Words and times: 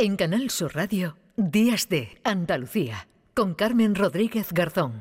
En 0.00 0.14
Canal 0.14 0.48
Sur 0.50 0.76
Radio, 0.76 1.16
Días 1.36 1.88
de 1.88 2.20
Andalucía, 2.22 3.08
con 3.34 3.54
Carmen 3.54 3.96
Rodríguez 3.96 4.52
Garzón. 4.52 4.92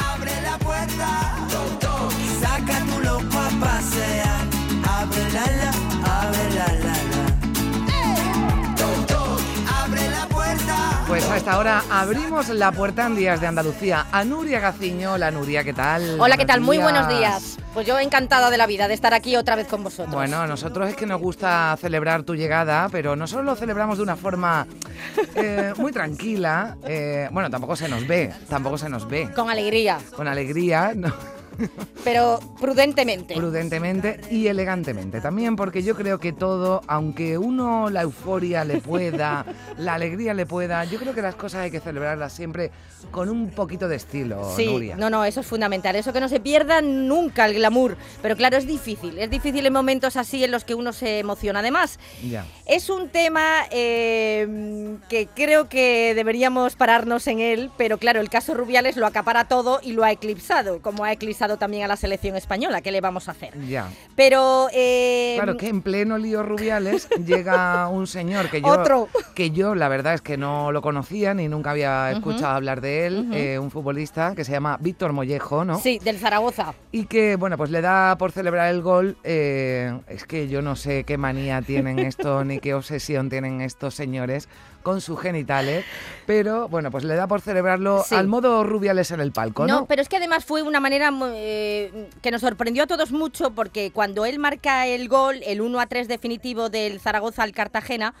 Abre 0.00 0.32
la 0.42 0.58
puerta, 0.58 1.46
saca 2.40 2.84
tu 2.86 3.00
loco 3.04 3.38
a 3.38 3.50
pasear. 3.60 4.48
Abre 4.84 5.30
la, 5.32 5.65
a 11.36 11.38
esta 11.38 11.58
hora 11.58 11.84
abrimos 11.90 12.48
la 12.48 12.72
puerta 12.72 13.04
en 13.04 13.14
Días 13.14 13.42
de 13.42 13.46
Andalucía. 13.46 14.06
A 14.10 14.24
Nuria 14.24 14.58
Gaciño. 14.58 15.12
Hola 15.12 15.30
Nuria, 15.30 15.62
¿qué 15.64 15.74
tal? 15.74 16.18
Hola, 16.18 16.38
¿qué 16.38 16.46
tal? 16.46 16.62
Muy 16.62 16.78
buenos 16.78 17.06
días. 17.10 17.58
Pues 17.74 17.86
yo 17.86 17.98
encantada 17.98 18.48
de 18.48 18.56
la 18.56 18.66
vida 18.66 18.88
de 18.88 18.94
estar 18.94 19.12
aquí 19.12 19.36
otra 19.36 19.54
vez 19.54 19.66
con 19.66 19.84
vosotros. 19.84 20.14
Bueno, 20.14 20.40
a 20.40 20.46
nosotros 20.46 20.88
es 20.88 20.96
que 20.96 21.04
nos 21.04 21.20
gusta 21.20 21.76
celebrar 21.78 22.22
tu 22.22 22.34
llegada, 22.34 22.88
pero 22.90 23.16
nosotros 23.16 23.44
lo 23.44 23.54
celebramos 23.54 23.98
de 23.98 24.04
una 24.04 24.16
forma 24.16 24.66
eh, 25.34 25.74
muy 25.76 25.92
tranquila. 25.92 26.78
eh, 26.84 27.28
bueno, 27.30 27.50
tampoco 27.50 27.76
se 27.76 27.86
nos 27.86 28.06
ve, 28.06 28.32
tampoco 28.48 28.78
se 28.78 28.88
nos 28.88 29.06
ve. 29.06 29.30
Con 29.34 29.50
alegría, 29.50 29.98
Con 30.16 30.28
alegría, 30.28 30.92
¿no? 30.94 31.12
Pero 32.04 32.38
prudentemente. 32.60 33.34
prudentemente 33.34 34.20
y 34.30 34.46
elegantemente 34.46 35.20
también, 35.20 35.56
porque 35.56 35.82
yo 35.82 35.94
creo 35.96 36.18
que 36.18 36.32
todo, 36.32 36.82
aunque 36.86 37.38
uno 37.38 37.90
la 37.90 38.02
euforia 38.02 38.64
le 38.64 38.80
pueda, 38.80 39.44
la 39.78 39.94
alegría 39.94 40.34
le 40.34 40.46
pueda, 40.46 40.84
yo 40.84 40.98
creo 40.98 41.14
que 41.14 41.22
las 41.22 41.34
cosas 41.34 41.62
hay 41.62 41.70
que 41.70 41.80
celebrarlas 41.80 42.32
siempre 42.32 42.70
con 43.10 43.28
un 43.28 43.50
poquito 43.50 43.88
de 43.88 43.96
estilo, 43.96 44.52
Sí, 44.56 44.66
Nuria. 44.66 44.96
no, 44.96 45.10
no, 45.10 45.24
eso 45.24 45.40
es 45.40 45.46
fundamental. 45.46 45.94
Eso 45.96 46.12
que 46.12 46.20
no 46.20 46.28
se 46.28 46.40
pierda 46.40 46.80
nunca 46.82 47.46
el 47.46 47.54
glamour. 47.54 47.96
Pero 48.20 48.36
claro, 48.36 48.56
es 48.56 48.66
difícil. 48.66 49.18
Es 49.18 49.30
difícil 49.30 49.64
en 49.64 49.72
momentos 49.72 50.16
así 50.16 50.42
en 50.42 50.50
los 50.50 50.64
que 50.64 50.74
uno 50.74 50.92
se 50.92 51.20
emociona. 51.20 51.60
Además, 51.60 51.98
Ya. 52.28 52.44
es 52.66 52.90
un 52.90 53.08
tema 53.08 53.42
eh, 53.70 54.96
que 55.08 55.28
creo 55.34 55.68
que 55.68 56.14
deberíamos 56.14 56.74
pararnos 56.74 57.26
en 57.28 57.38
él, 57.40 57.70
pero 57.76 57.98
claro, 57.98 58.20
el 58.20 58.28
caso 58.28 58.54
Rubiales 58.54 58.96
lo 58.96 59.06
acapara 59.06 59.46
todo 59.46 59.78
y 59.82 59.92
lo 59.92 60.02
ha 60.02 60.10
eclipsado, 60.10 60.80
como 60.82 61.04
ha 61.04 61.12
eclipsado 61.12 61.45
también 61.56 61.84
a 61.84 61.86
la 61.88 61.94
selección 61.96 62.34
española. 62.34 62.80
¿Qué 62.80 62.90
le 62.90 63.00
vamos 63.00 63.28
a 63.28 63.30
hacer? 63.30 63.56
Ya. 63.68 63.88
Pero... 64.16 64.68
eh, 64.72 65.34
Claro 65.36 65.56
que 65.56 65.68
en 65.68 65.82
pleno 65.82 66.18
lío 66.18 66.42
Rubiales 66.42 67.08
llega 67.24 67.88
un 67.88 68.08
señor 68.08 68.50
que 68.50 68.60
yo, 68.60 68.68
Otro. 68.68 69.08
que 69.36 69.52
yo 69.52 69.76
la 69.76 69.88
verdad 69.88 70.14
es 70.14 70.22
que 70.22 70.36
no 70.36 70.72
lo 70.72 70.82
conocía 70.82 71.32
ni 71.34 71.46
nunca 71.48 71.70
había 71.70 72.10
escuchado 72.10 72.56
hablar 72.56 72.80
de 72.80 73.06
él, 73.06 73.26
Ujú. 73.28 73.34
eh, 73.34 73.58
un 73.60 73.70
futbolista 73.70 74.34
que 74.34 74.44
se 74.44 74.50
llama 74.52 74.76
Víctor 74.80 75.12
Mollejo, 75.12 75.64
¿no? 75.64 75.78
Sí, 75.78 76.00
del 76.02 76.18
Zaragoza. 76.18 76.74
Y 76.90 77.06
que, 77.06 77.36
bueno, 77.36 77.56
pues 77.56 77.70
le 77.70 77.80
da 77.80 78.16
por 78.18 78.32
celebrar 78.32 78.68
el 78.74 78.82
gol. 78.82 79.16
eh, 79.24 79.96
es 80.08 80.24
que 80.24 80.48
yo 80.48 80.62
no 80.62 80.74
sé 80.76 81.04
qué 81.04 81.16
manía 81.18 81.62
tienen 81.62 81.98
esto 82.00 82.44
ni 82.44 82.58
qué 82.58 82.74
obsesión 82.74 83.28
tienen 83.30 83.60
estos 83.60 83.94
señores 83.94 84.48
con 84.86 85.00
sus 85.00 85.20
genitales, 85.20 85.84
pero 86.26 86.68
bueno, 86.68 86.92
pues 86.92 87.02
le 87.02 87.16
da 87.16 87.26
por 87.26 87.40
celebrarlo 87.40 88.04
Sí. 88.06 88.14
al 88.14 88.28
modo 88.28 88.62
Rubiales 88.62 89.10
en 89.10 89.18
el 89.18 89.32
palco, 89.32 89.66
¿no? 89.66 89.80
No, 89.80 89.86
pero 89.86 90.00
es 90.00 90.08
que 90.08 90.18
además 90.18 90.44
fue 90.44 90.62
una 90.62 90.78
manera 90.78 91.10
eh, 91.34 92.08
que 92.22 92.30
nos 92.30 92.40
sorprendió 92.42 92.84
a 92.84 92.86
todos 92.86 93.10
mucho 93.10 93.50
porque 93.50 93.90
cuando 93.90 94.24
él 94.26 94.38
marca 94.38 94.86
el 94.86 95.08
gol, 95.08 95.40
el 95.44 95.60
1 95.60 95.80
a 95.80 95.86
3 95.88 96.06
definitivo 96.06 96.68
del 96.70 97.00
Zaragoza 97.00 97.42
al 97.42 97.50
Cartagena, 97.50 98.14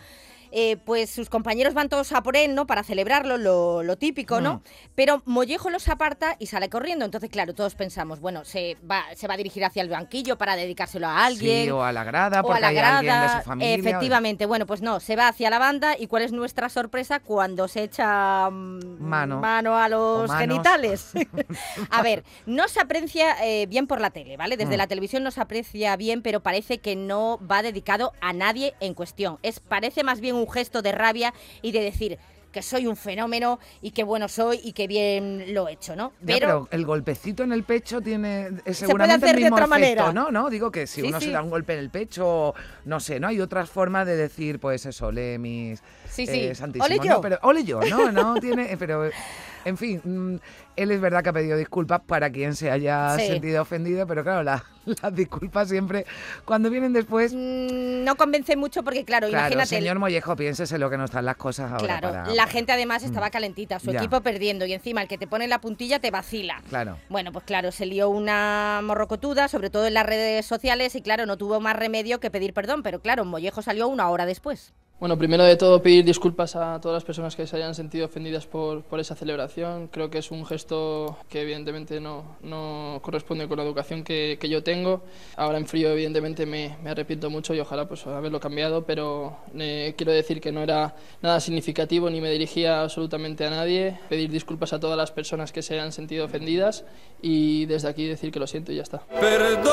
eh, 0.52 0.76
pues 0.76 1.10
sus 1.10 1.28
compañeros 1.30 1.74
van 1.74 1.88
todos 1.88 2.12
a 2.12 2.22
por 2.22 2.36
él, 2.36 2.54
¿no? 2.54 2.66
Para 2.66 2.82
celebrarlo, 2.82 3.36
lo, 3.38 3.82
lo 3.82 3.96
típico, 3.96 4.40
¿no? 4.40 4.54
Mm. 4.54 4.60
Pero 4.94 5.22
Mollejo 5.26 5.70
los 5.70 5.88
aparta 5.88 6.36
y 6.38 6.46
sale 6.46 6.68
corriendo. 6.68 7.04
Entonces, 7.04 7.30
claro, 7.30 7.54
todos 7.54 7.74
pensamos, 7.74 8.20
bueno, 8.20 8.44
se 8.44 8.76
va, 8.90 9.04
se 9.14 9.26
va 9.28 9.34
a 9.34 9.36
dirigir 9.36 9.64
hacia 9.64 9.82
el 9.82 9.88
banquillo 9.88 10.36
para 10.38 10.56
dedicárselo 10.56 11.06
a 11.08 11.24
alguien. 11.24 11.64
Sí, 11.64 11.70
o 11.70 11.82
a 11.82 11.92
la 11.92 12.04
grada, 12.04 12.40
o 12.42 12.52
a 12.52 12.60
la 12.60 12.68
hay 12.68 12.78
alguien 12.78 13.00
de 13.00 13.06
grada, 13.20 13.42
su 13.42 13.48
familia. 13.48 13.74
efectivamente. 13.76 14.46
Bueno, 14.46 14.66
pues 14.66 14.82
no, 14.82 15.00
se 15.00 15.16
va 15.16 15.28
hacia 15.28 15.50
la 15.50 15.58
banda 15.58 15.96
y 15.98 16.06
cuál 16.06 16.22
es 16.22 16.32
nuestra 16.32 16.68
sorpresa 16.68 17.20
cuando 17.20 17.68
se 17.68 17.82
echa 17.82 18.48
mm, 18.50 18.98
Mano. 19.00 19.76
a 19.76 19.88
los 19.88 20.32
genitales. 20.34 21.12
a 21.90 22.02
ver, 22.02 22.24
no 22.46 22.68
se 22.68 22.80
aprecia 22.80 23.36
eh, 23.44 23.66
bien 23.66 23.86
por 23.86 24.00
la 24.00 24.10
tele, 24.10 24.36
¿vale? 24.36 24.56
Desde 24.56 24.74
Mm. 24.76 24.78
la 24.78 24.86
televisión 24.86 25.22
no 25.22 25.30
se 25.30 25.40
aprecia 25.40 25.96
bien, 25.96 26.22
pero 26.22 26.40
parece 26.40 26.78
que 26.78 26.96
no 26.96 27.38
va 27.50 27.62
dedicado 27.62 28.12
a 28.20 28.32
nadie 28.32 28.74
en 28.80 28.94
cuestión. 28.94 29.38
Es 29.42 29.60
parece 29.60 30.02
más 30.04 30.20
bien 30.20 30.35
un 30.36 30.50
gesto 30.50 30.82
de 30.82 30.92
rabia 30.92 31.32
y 31.62 31.72
de 31.72 31.80
decir 31.80 32.18
que 32.52 32.62
soy 32.62 32.86
un 32.86 32.96
fenómeno 32.96 33.58
y 33.82 33.90
que 33.90 34.02
bueno 34.02 34.28
soy 34.28 34.58
y 34.64 34.72
que 34.72 34.86
bien 34.86 35.52
lo 35.52 35.68
he 35.68 35.72
hecho, 35.72 35.94
¿no? 35.94 36.12
Ya, 36.22 36.36
pero 36.38 36.68
el 36.70 36.86
golpecito 36.86 37.42
en 37.42 37.52
el 37.52 37.64
pecho 37.64 38.00
tiene 38.00 38.46
es 38.64 38.78
Se 38.78 38.86
seguramente 38.86 39.18
puede 39.20 39.26
hacer 39.26 39.28
el 39.28 39.34
de 39.34 39.40
mismo 39.50 39.56
otra 39.56 39.76
efecto, 39.76 40.02
manera. 40.04 40.12
¿no? 40.14 40.30
¿no? 40.30 40.48
Digo 40.48 40.70
que 40.70 40.86
si 40.86 41.02
Sí, 41.02 41.06
uno 41.08 41.20
sí. 41.20 41.26
se 41.26 41.32
da 41.32 41.42
un 41.42 41.50
golpe 41.50 41.74
en 41.74 41.80
el 41.80 41.90
pecho, 41.90 42.54
no 42.86 42.98
sé, 42.98 43.20
¿no? 43.20 43.28
Hay 43.28 43.40
otras 43.42 43.68
formas 43.68 44.06
de 44.06 44.16
decir, 44.16 44.58
pues 44.58 44.86
eso, 44.86 45.08
ole 45.08 45.36
mis 45.38 45.80
Sí, 46.08 46.26
sí. 46.26 46.44
eh, 46.46 46.52
Ole 46.80 46.96
¿no? 46.96 47.04
yo. 47.04 47.20
Pero 47.20 47.38
ole 47.42 47.62
yo, 47.64 47.80
¿no? 47.82 48.10
No 48.10 48.36
tiene, 48.40 48.72
eh, 48.72 48.76
pero 48.78 49.10
en 49.66 49.76
fin, 49.76 50.00
mm, 50.04 50.36
él 50.76 50.90
es 50.90 51.00
verdad 51.00 51.22
que 51.22 51.28
ha 51.30 51.32
pedido 51.32 51.56
disculpas 51.56 52.00
para 52.06 52.30
quien 52.30 52.54
se 52.54 52.70
haya 52.70 53.16
Sí. 53.18 53.26
sentido 53.26 53.62
ofendido, 53.62 54.06
pero 54.06 54.22
claro, 54.22 54.42
la- 54.42 54.64
las 55.02 55.14
disculpas 55.14 55.68
siempre 55.68 56.06
cuando 56.44 56.70
vienen 56.70 56.92
después 56.92 57.32
Mm, 57.34 58.04
no 58.04 58.14
convence 58.16 58.56
mucho 58.56 58.82
porque 58.84 59.04
claro, 59.04 59.28
Claro, 59.28 59.46
imagínate 59.48 59.76
el- 59.76 59.82
señor 59.82 59.98
Mollejo, 59.98 60.36
piénsese 60.36 60.78
lo 60.78 60.88
que 60.88 60.96
no 60.96 61.04
están 61.06 61.24
las 61.24 61.36
cosas 61.36 61.72
ahora 61.72 61.98
Claro, 61.98 62.08
para- 62.10 62.26
la 62.34 62.46
gente 62.46 62.72
además 62.72 63.02
estaba 63.02 63.30
calentita, 63.30 63.78
su 63.80 63.90
Ya. 63.90 63.98
equipo 63.98 64.20
perdiendo 64.20 64.64
y 64.66 64.72
encima 64.72 65.02
el 65.02 65.08
que 65.08 65.18
te 65.18 65.26
pone 65.26 65.48
la 65.48 65.60
puntilla 65.60 65.98
te 65.98 66.10
vacila. 66.10 66.62
Claro. 66.68 66.96
Bueno, 67.08 67.32
pues 67.32 67.44
claro, 67.44 67.72
se 67.72 67.86
lió 67.86 68.08
una 68.08 68.80
morrocotuda, 68.84 69.48
sobre 69.48 69.70
todo 69.70 69.86
en 69.86 69.94
las 69.94 70.06
redes 70.06 70.46
sociales 70.46 70.94
y 70.94 71.02
claro, 71.02 71.26
no 71.26 71.36
tuvo 71.36 71.60
más 71.60 71.74
remedio 71.76 72.20
que 72.20 72.30
pedir 72.30 72.52
perdón, 72.54 72.82
pero 72.84 73.00
claro, 73.00 73.24
Mollejo 73.24 73.62
salió 73.62 73.88
una 73.88 74.08
hora 74.10 74.26
después. 74.26 74.72
Bueno, 74.98 75.18
primero 75.18 75.44
de 75.44 75.56
todo 75.56 75.82
pedir 75.82 76.06
disculpas 76.06 76.56
a 76.56 76.80
todas 76.80 76.94
las 76.94 77.04
personas 77.04 77.36
que 77.36 77.46
se 77.46 77.54
hayan 77.54 77.74
sentido 77.74 78.06
ofendidas 78.06 78.46
por, 78.46 78.82
por 78.82 78.98
esa 78.98 79.14
celebración. 79.14 79.88
Creo 79.88 80.08
que 80.08 80.16
es 80.16 80.30
un 80.30 80.46
gesto 80.46 81.18
que 81.28 81.42
evidentemente 81.42 82.00
no, 82.00 82.38
no 82.40 82.98
corresponde 83.02 83.46
con 83.46 83.58
la 83.58 83.64
educación 83.64 84.02
que, 84.02 84.38
que 84.40 84.48
yo 84.48 84.62
tengo. 84.62 85.02
Ahora 85.36 85.58
en 85.58 85.66
frío 85.66 85.90
evidentemente 85.90 86.46
me, 86.46 86.78
me 86.82 86.88
arrepiento 86.88 87.28
mucho 87.28 87.54
y 87.54 87.60
ojalá 87.60 87.86
pues 87.86 88.06
haberlo 88.06 88.40
cambiado, 88.40 88.86
pero 88.86 89.36
eh, 89.54 89.92
quiero 89.98 90.12
decir 90.12 90.40
que 90.40 90.50
no 90.50 90.62
era 90.62 90.96
nada 91.20 91.40
significativo 91.40 92.08
ni 92.08 92.22
me 92.22 92.30
dirigía 92.30 92.80
absolutamente 92.80 93.44
a 93.44 93.50
nadie. 93.50 93.98
Pedir 94.08 94.30
disculpas 94.30 94.72
a 94.72 94.80
todas 94.80 94.96
las 94.96 95.10
personas 95.12 95.52
que 95.52 95.60
se 95.60 95.74
hayan 95.74 95.92
sentido 95.92 96.24
ofendidas 96.24 96.86
y 97.20 97.66
desde 97.66 97.88
aquí 97.88 98.06
decir 98.06 98.32
que 98.32 98.40
lo 98.40 98.46
siento 98.46 98.72
y 98.72 98.76
ya 98.76 98.82
está. 98.82 99.00
Perdóname, 99.20 99.66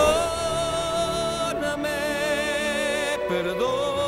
perdóname. 3.29 4.02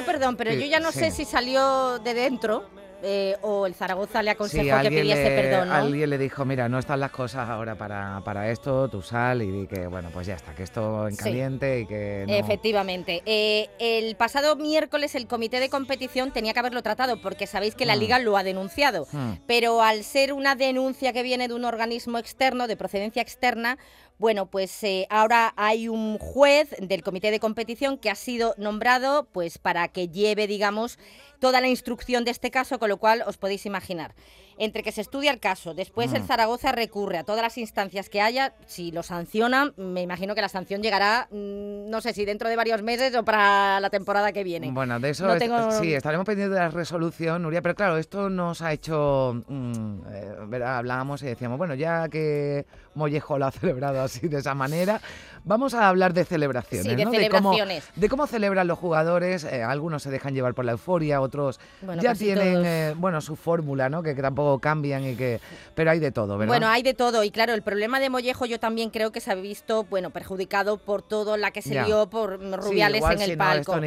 Pidió 0.00 0.12
perdón, 0.12 0.36
pero 0.36 0.52
Sí, 0.52 0.60
yo 0.60 0.66
ya 0.66 0.80
no 0.80 0.92
sí. 0.92 0.98
sé 1.00 1.10
si 1.10 1.24
salió 1.24 1.98
de 1.98 2.14
dentro 2.14 2.64
eh, 3.02 3.36
o 3.42 3.66
el 3.66 3.74
Zaragoza 3.74 4.22
le 4.22 4.30
aconsejó 4.30 4.64
Sí, 4.64 4.82
que 4.82 4.88
pidiese 4.88 5.28
le, 5.30 5.42
perdón, 5.42 5.68
¿no? 5.68 5.74
alguien 5.74 6.08
le 6.08 6.16
dijo, 6.18 6.44
mira, 6.46 6.66
no 6.68 6.78
están 6.78 6.98
las 6.98 7.10
cosas 7.10 7.48
ahora 7.48 7.74
para, 7.76 8.22
para 8.24 8.50
esto, 8.50 8.88
tú 8.88 9.02
sal 9.02 9.42
y 9.42 9.50
di 9.50 9.66
que, 9.66 9.86
bueno, 9.86 10.08
pues 10.12 10.26
ya 10.26 10.34
está, 10.34 10.54
que 10.54 10.62
esto 10.62 11.06
en 11.06 11.14
caliente 11.14 11.80
y 11.80 11.86
que 11.86 12.24
no... 12.26 12.32
Efectivamente. 12.34 13.22
Eh, 13.26 13.68
el 13.78 14.16
pasado 14.16 14.56
miércoles 14.56 15.14
el 15.14 15.26
comité 15.26 15.60
de 15.60 15.68
competición 15.68 16.32
tenía 16.32 16.54
que 16.54 16.58
haberlo 16.58 16.82
tratado 16.82 17.20
porque 17.20 17.46
sabéis 17.46 17.74
que 17.74 17.84
la 17.84 17.96
Mm. 17.96 18.00
liga 18.00 18.18
lo 18.18 18.36
ha 18.38 18.42
denunciado. 18.42 19.06
Hmm. 19.12 19.34
Pero 19.46 19.82
al 19.82 20.02
ser 20.02 20.32
una 20.32 20.54
denuncia 20.56 21.12
que 21.12 21.22
viene 21.22 21.48
de 21.48 21.54
un 21.54 21.66
organismo 21.66 22.16
externo, 22.18 22.66
de 22.66 22.76
procedencia 22.76 23.20
externa, 23.22 23.76
bueno, 24.18 24.46
pues 24.46 24.82
eh, 24.82 25.06
ahora 25.10 25.52
hay 25.56 25.88
un 25.88 26.18
juez 26.18 26.74
del 26.80 27.02
comité 27.02 27.30
de 27.30 27.40
competición 27.40 27.98
que 27.98 28.10
ha 28.10 28.14
sido 28.14 28.54
nombrado 28.56 29.28
pues 29.30 29.58
para 29.58 29.88
que 29.88 30.08
lleve, 30.08 30.46
digamos, 30.46 30.98
toda 31.38 31.60
la 31.60 31.68
instrucción 31.68 32.24
de 32.24 32.30
este 32.30 32.50
caso, 32.50 32.78
con 32.78 32.88
lo 32.88 32.96
cual 32.98 33.22
os 33.26 33.36
podéis 33.36 33.66
imaginar. 33.66 34.14
Entre 34.58 34.82
que 34.82 34.90
se 34.90 35.02
estudia 35.02 35.30
el 35.32 35.38
caso, 35.38 35.74
después 35.74 36.14
el 36.14 36.22
Mm. 36.22 36.26
Zaragoza 36.28 36.72
recurre 36.72 37.18
a 37.18 37.24
todas 37.24 37.42
las 37.42 37.58
instancias 37.58 38.08
que 38.08 38.22
haya, 38.22 38.54
si 38.64 38.90
lo 38.90 39.02
sancionan, 39.02 39.74
me 39.76 40.00
imagino 40.00 40.34
que 40.34 40.40
la 40.40 40.48
sanción 40.48 40.82
llegará, 40.82 41.28
mm, 41.30 41.90
no 41.90 42.00
sé 42.00 42.14
si 42.14 42.24
dentro 42.24 42.48
de 42.48 42.56
varios 42.56 42.80
meses 42.82 43.14
o 43.16 43.22
para 43.22 43.80
la 43.80 43.90
temporada 43.90 44.32
que 44.32 44.44
viene. 44.44 44.70
Bueno, 44.72 44.98
de 44.98 45.10
eso 45.10 45.26
No 45.26 45.34
es- 45.34 45.38
tengo- 45.40 45.70
sí, 45.72 45.92
estaremos 45.92 46.24
pendientes 46.24 46.54
de 46.54 46.60
la 46.60 46.70
resolución, 46.70 47.42
Nuria, 47.42 47.60
pero 47.60 47.74
claro, 47.74 47.98
esto 47.98 48.30
nos 48.30 48.62
ha 48.62 48.72
hecho, 48.72 49.42
mm, 49.46 49.98
eh, 50.10 50.62
hablábamos 50.64 51.22
y 51.22 51.26
decíamos, 51.26 51.58
bueno, 51.58 51.74
ya 51.74 52.08
que 52.08 52.64
Mollejo 52.94 53.38
lo 53.38 53.44
ha 53.44 53.50
celebrado 53.76 54.00
así 54.00 54.26
de 54.26 54.38
esa 54.38 54.54
manera, 54.54 55.02
vamos 55.44 55.74
a 55.74 55.86
hablar 55.86 56.14
de 56.14 56.24
celebraciones, 56.24 56.86
Sí, 56.86 56.96
de 56.96 57.04
¿no? 57.04 57.10
celebraciones. 57.10 57.84
cómo, 57.84 58.00
de 58.00 58.08
cómo 58.08 58.26
celebran 58.26 58.66
los 58.66 58.78
jugadores, 58.78 59.44
eh, 59.44 59.62
algunos 59.62 60.02
se 60.02 60.10
dejan 60.10 60.32
llevar 60.32 60.54
por 60.54 60.64
la 60.64 60.72
euforia, 60.72 61.20
otros 61.26 61.60
Bueno, 61.82 62.02
ya 62.02 62.10
casi 62.10 62.24
tienen, 62.24 62.62
eh, 62.64 62.94
bueno, 62.96 63.20
su 63.20 63.36
fórmula, 63.36 63.88
¿no? 63.88 64.02
Que, 64.02 64.14
que 64.14 64.22
tampoco 64.22 64.58
cambian 64.58 65.04
y 65.06 65.14
que, 65.14 65.40
pero 65.74 65.90
hay 65.90 65.98
de 66.00 66.10
todo, 66.10 66.38
¿verdad? 66.38 66.52
Bueno, 66.52 66.68
hay 66.68 66.82
de 66.82 66.94
todo. 66.94 67.22
Y 67.22 67.30
claro, 67.30 67.52
el 67.54 67.62
problema 67.62 68.00
de 68.00 68.10
Mollejo 68.10 68.46
yo 68.46 68.58
también 68.58 68.90
creo 68.90 69.12
que 69.12 69.20
se 69.20 69.30
ha 69.30 69.34
visto, 69.34 69.84
bueno, 69.84 70.10
perjudicado 70.10 70.78
por 70.78 71.02
todo 71.02 71.36
la 71.36 71.50
que 71.50 71.62
se 71.62 71.82
lió 71.84 72.08
por 72.08 72.38
mm, 72.38 72.50
Sí, 72.50 72.56
Rubiales 72.56 72.96
igual 72.98 73.14
en 73.16 73.20
el 73.22 73.30
si 73.30 73.36
no, 73.36 73.44
palco. 73.44 73.60
esto 73.72 73.80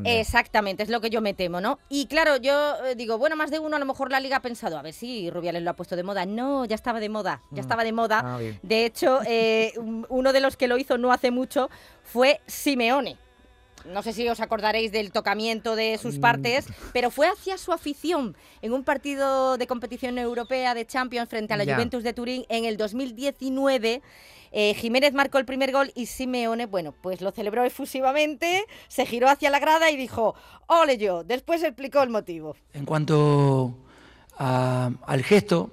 ni. 0.00 0.10
Exactamente, 0.20 0.82
es 0.82 0.88
lo 0.88 1.00
que 1.00 1.10
yo 1.10 1.20
me 1.20 1.34
temo, 1.34 1.60
¿no? 1.60 1.78
Y 1.88 2.06
claro, 2.06 2.36
yo 2.36 2.74
eh, 2.84 2.94
digo, 2.96 3.18
bueno, 3.18 3.36
más 3.36 3.50
de 3.50 3.58
uno 3.58 3.76
a 3.76 3.78
lo 3.78 3.86
mejor 3.86 4.10
la 4.10 4.20
liga 4.20 4.36
ha 4.38 4.42
pensado, 4.42 4.78
a 4.78 4.82
ver 4.82 4.92
si 4.94 5.30
Rubiales 5.30 5.62
lo 5.62 5.70
ha 5.70 5.74
puesto 5.76 5.96
de 5.96 6.02
moda. 6.02 6.26
No, 6.26 6.64
ya 6.64 6.74
estaba 6.74 7.00
de 7.00 7.08
moda, 7.08 7.42
ya 7.50 7.60
estaba 7.60 7.84
de 7.84 7.92
moda. 7.92 8.22
Ah. 8.24 8.38
De 8.62 8.84
hecho, 8.84 9.20
eh, 9.26 9.72
un- 9.76 10.06
uno 10.08 10.32
de 10.32 10.40
los 10.40 10.56
que 10.56 10.68
lo 10.68 10.78
hizo 10.78 10.98
no 10.98 11.12
hace 11.12 11.30
mucho 11.30 11.68
fue 12.02 12.40
Simeone. 12.46 13.16
No 13.92 14.02
sé 14.02 14.12
si 14.12 14.28
os 14.28 14.40
acordaréis 14.40 14.92
del 14.92 15.12
tocamiento 15.12 15.76
de 15.76 15.96
Mm. 15.96 15.98
sus 16.00 16.18
partes, 16.18 16.66
pero 16.92 17.10
fue 17.10 17.28
hacia 17.28 17.56
su 17.58 17.72
afición 17.72 18.36
en 18.62 18.72
un 18.72 18.84
partido 18.84 19.56
de 19.58 19.66
competición 19.66 20.18
europea 20.18 20.74
de 20.74 20.86
Champions 20.86 21.28
frente 21.28 21.54
a 21.54 21.56
la. 21.56 21.64
Juventus 21.64 22.02
de 22.02 22.12
Turín 22.12 22.44
en 22.48 22.64
el 22.64 22.76
2019. 22.76 24.02
Eh, 24.52 24.74
Jiménez 24.74 25.12
marcó 25.12 25.38
el 25.38 25.44
primer 25.44 25.72
gol 25.72 25.90
y 25.94 26.06
Simeone, 26.06 26.66
bueno, 26.66 26.92
pues 27.02 27.20
lo 27.20 27.30
celebró 27.32 27.64
efusivamente, 27.64 28.64
se 28.88 29.04
giró 29.04 29.28
hacia 29.28 29.50
la 29.50 29.58
grada 29.58 29.90
y 29.90 29.96
dijo, 29.96 30.34
ole 30.68 30.96
yo, 30.98 31.24
después 31.24 31.62
explicó 31.62 32.02
el 32.02 32.10
motivo. 32.10 32.56
En 32.72 32.86
cuanto 32.86 33.76
a- 34.38 34.90
al 35.06 35.22
gesto, 35.24 35.70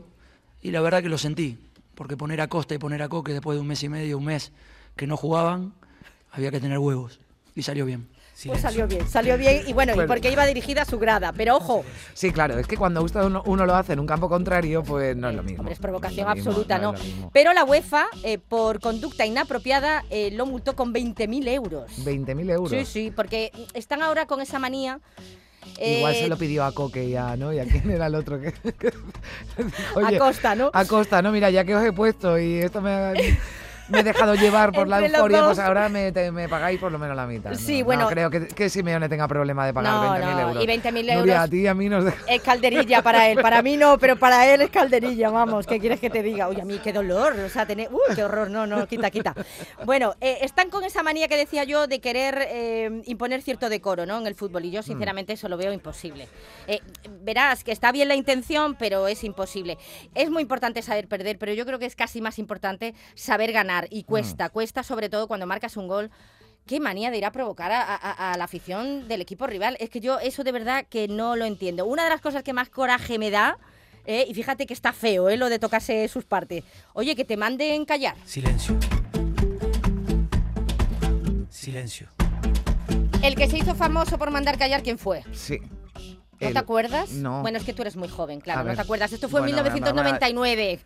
y 0.61 0.71
la 0.71 0.81
verdad 0.81 1.01
que 1.03 1.09
lo 1.09 1.17
sentí, 1.17 1.57
porque 1.95 2.17
poner 2.17 2.41
a 2.41 2.47
Costa 2.47 2.73
y 2.73 2.77
poner 2.77 3.01
a 3.03 3.09
Coque 3.09 3.31
después 3.33 3.55
de 3.55 3.61
un 3.61 3.67
mes 3.67 3.83
y 3.83 3.89
medio, 3.89 4.17
un 4.17 4.25
mes 4.25 4.51
que 4.95 5.07
no 5.07 5.17
jugaban, 5.17 5.73
había 6.31 6.49
que 6.51 6.59
tener 6.59 6.79
huevos. 6.79 7.19
Y 7.55 7.63
salió 7.63 7.85
bien. 7.85 8.07
Pues 8.47 8.61
salió 8.61 8.87
bien, 8.87 9.07
salió 9.07 9.37
bien 9.37 9.61
y 9.67 9.73
bueno, 9.73 9.93
y 9.93 10.07
porque 10.07 10.31
iba 10.31 10.45
dirigida 10.45 10.81
a 10.81 10.85
su 10.85 10.97
grada, 10.97 11.31
pero 11.33 11.55
ojo, 11.55 11.85
Sí, 12.13 12.31
claro, 12.31 12.57
es 12.57 12.65
que 12.65 12.75
cuando 12.75 13.03
uno, 13.03 13.43
uno 13.45 13.65
lo 13.65 13.75
hace 13.75 13.93
en 13.93 13.99
un 13.99 14.07
campo 14.07 14.27
contrario, 14.27 14.83
pues 14.83 15.15
no 15.15 15.29
es 15.29 15.35
lo 15.35 15.43
mismo. 15.43 15.59
Hombre, 15.59 15.73
es 15.73 15.79
provocación 15.79 16.25
No 16.25 16.33
es 16.33 16.43
lo 16.43 16.51
mismo, 16.51 16.51
absoluta, 16.51 16.79
¿no? 16.79 17.29
Pero 17.31 17.53
la 17.53 17.63
UEFA, 17.63 18.07
eh, 18.23 18.39
por 18.39 18.79
conducta 18.79 19.25
inapropiada, 19.25 20.03
eh, 20.09 20.31
lo 20.31 20.47
multó 20.47 20.75
con 20.75 20.93
20.000 20.93 21.47
euros. 21.47 21.91
20.000 22.03 22.49
euros. 22.49 22.71
Sí, 22.71 22.85
sí, 22.85 23.13
porque 23.15 23.51
están 23.75 24.01
ahora 24.01 24.25
con 24.25 24.41
esa 24.41 24.57
manía. 24.57 24.99
Igual 25.79 26.15
eh, 26.15 26.19
se 26.19 26.27
lo 26.27 26.37
pidió 26.37 26.65
a 26.65 26.73
Coque 26.73 27.09
ya, 27.09 27.37
¿no? 27.37 27.53
¿Y 27.53 27.59
a 27.59 27.65
quién 27.65 27.89
era 27.89 28.07
el 28.07 28.15
otro 28.15 28.41
que...? 28.41 28.47
a 29.95 29.97
"Oye, 29.99 30.17
Costa, 30.17 30.55
¿no? 30.55 30.71
A 30.73 30.85
Costa, 30.85 31.21
no, 31.21 31.31
mira, 31.31 31.49
ya 31.51 31.63
que 31.63 31.75
os 31.75 31.83
he 31.85 31.93
puesto 31.93 32.37
y 32.37 32.57
esto 32.57 32.81
me 32.81 32.91
ha, 32.91 33.13
me 33.93 33.99
he 33.99 34.03
dejado 34.03 34.35
llevar 34.35 34.71
por 34.73 34.87
la 34.87 34.99
euforia, 35.05 35.45
pues 35.45 35.59
ahora 35.59 35.87
me, 35.89 36.11
te- 36.11 36.31
me 36.31 36.49
pagáis 36.49 36.79
por 36.79 36.91
lo 36.91 36.99
menos 36.99 37.15
la 37.15 37.25
mitad. 37.27 37.51
¿no? 37.51 37.57
Sí, 37.57 37.79
No 37.79 37.85
bueno. 37.85 38.07
creo 38.09 38.29
que, 38.29 38.47
que 38.47 38.69
Simeone 38.69 39.07
tenga 39.07 39.27
problema 39.27 39.65
de 39.65 39.73
pagar 39.73 39.93
No, 39.93 40.15
20.000 40.15 40.19
no, 40.33 40.39
euros. 40.49 40.63
y 40.63 40.67
20.000 40.67 40.91
Nuria, 40.93 41.13
euros- 41.15 41.35
a 41.39 41.47
ti 41.47 41.57
y 41.61 41.67
a 41.67 41.73
mí 41.73 41.89
nos 41.89 42.05
deja... 42.05 42.17
Es 42.27 42.41
calderilla 42.41 43.01
para 43.01 43.29
él, 43.29 43.39
para 43.41 43.61
mí 43.61 43.77
no, 43.77 43.97
pero 43.97 44.17
para 44.17 44.51
él 44.53 44.61
es 44.61 44.69
calderilla, 44.69 45.29
vamos, 45.29 45.65
¿qué 45.67 45.79
quieres 45.79 45.99
que 45.99 46.09
te 46.09 46.21
diga? 46.23 46.49
Uy, 46.49 46.59
a 46.59 46.65
mí 46.65 46.79
qué 46.83 46.91
dolor, 46.91 47.33
o 47.39 47.49
sea, 47.49 47.65
tener, 47.65 47.89
uy, 47.91 48.15
qué 48.15 48.23
horror, 48.23 48.49
no, 48.49 48.65
no, 48.67 48.87
quita, 48.87 49.09
quita. 49.11 49.33
Bueno, 49.85 50.15
eh, 50.21 50.39
están 50.41 50.69
con 50.69 50.83
esa 50.83 51.03
manía 51.03 51.27
que 51.27 51.37
decía 51.37 51.63
yo 51.63 51.87
de 51.87 51.99
querer 52.01 52.47
eh, 52.49 53.01
imponer 53.05 53.41
cierto 53.41 53.69
decoro, 53.69 54.05
¿no? 54.05 54.17
En 54.17 54.27
el 54.27 54.35
fútbol, 54.35 54.65
y 54.65 54.71
yo 54.71 54.81
sinceramente 54.83 55.33
eso 55.33 55.47
lo 55.49 55.57
veo 55.57 55.71
imposible. 55.71 56.27
Eh, 56.67 56.79
verás 57.21 57.63
que 57.63 57.71
está 57.71 57.91
bien 57.91 58.07
la 58.07 58.15
intención, 58.15 58.75
pero 58.75 59.07
es 59.07 59.23
imposible. 59.23 59.77
Es 60.15 60.29
muy 60.29 60.41
importante 60.41 60.81
saber 60.81 61.07
perder, 61.07 61.37
pero 61.37 61.53
yo 61.53 61.65
creo 61.65 61.79
que 61.79 61.85
es 61.85 61.95
casi 61.95 62.21
más 62.21 62.39
importante 62.39 62.93
saber 63.15 63.51
ganar, 63.51 63.82
y 63.89 64.03
cuesta, 64.03 64.49
cuesta 64.49 64.83
sobre 64.83 65.09
todo 65.09 65.27
cuando 65.27 65.45
marcas 65.47 65.77
un 65.77 65.87
gol. 65.87 66.11
Qué 66.65 66.79
manía 66.79 67.11
de 67.11 67.17
ir 67.17 67.25
a 67.25 67.31
provocar 67.31 67.71
a, 67.73 67.81
a- 67.81 68.31
a 68.33 68.37
la 68.37 68.43
afición 68.45 69.07
del 69.09 69.21
equipo 69.21 69.47
rival. 69.47 69.75
Es 69.81 69.89
que 69.89 69.99
yo 69.99 70.19
eso 70.19 70.43
de 70.45 70.51
verdad 70.53 70.85
que 70.89 71.07
no 71.09 71.35
lo 71.35 71.43
entiendo. 71.45 71.85
Una 71.85 72.05
de 72.05 72.09
las 72.09 72.21
cosas 72.21 72.41
que 72.43 72.53
más 72.53 72.69
coraje 72.69 73.19
me 73.19 73.31
da, 73.31 73.57
eh, 74.05 74.25
y 74.29 74.33
fíjate 74.33 74.65
que 74.65 74.73
está 74.73 74.93
feo 74.93 75.27
eh, 75.29 75.35
lo 75.35 75.49
de 75.49 75.59
tocarse 75.59 76.07
sus 76.07 76.23
partes. 76.23 76.63
Oye, 76.93 77.15
que 77.17 77.25
te 77.25 77.35
manden 77.35 77.83
callar. 77.85 78.15
Silencio. 78.25 78.77
Silencio. 81.49 82.07
El 83.21 83.35
que 83.35 83.47
se 83.49 83.57
hizo 83.57 83.75
famoso 83.75 84.17
por 84.17 84.31
mandar 84.31 84.57
callar, 84.57 84.83
¿quién 84.83 84.97
fue? 84.97 85.23
Sí. 85.31 85.59
¿No 86.41 86.47
El- 86.49 86.53
te 86.53 86.59
acuerdas? 86.59 87.11
No. 87.11 87.41
Bueno, 87.41 87.57
es 87.57 87.63
que 87.63 87.71
tú 87.73 87.83
eres 87.83 87.95
muy 87.95 88.09
joven, 88.09 88.41
claro, 88.41 88.59
A 88.61 88.63
no 88.63 88.67
ver. 88.69 88.75
te 88.75 88.81
acuerdas. 88.81 89.13
Esto 89.13 89.29
fue 89.29 89.39
en 89.39 89.45
Bueno, 89.45 89.63
1999. 89.63 90.79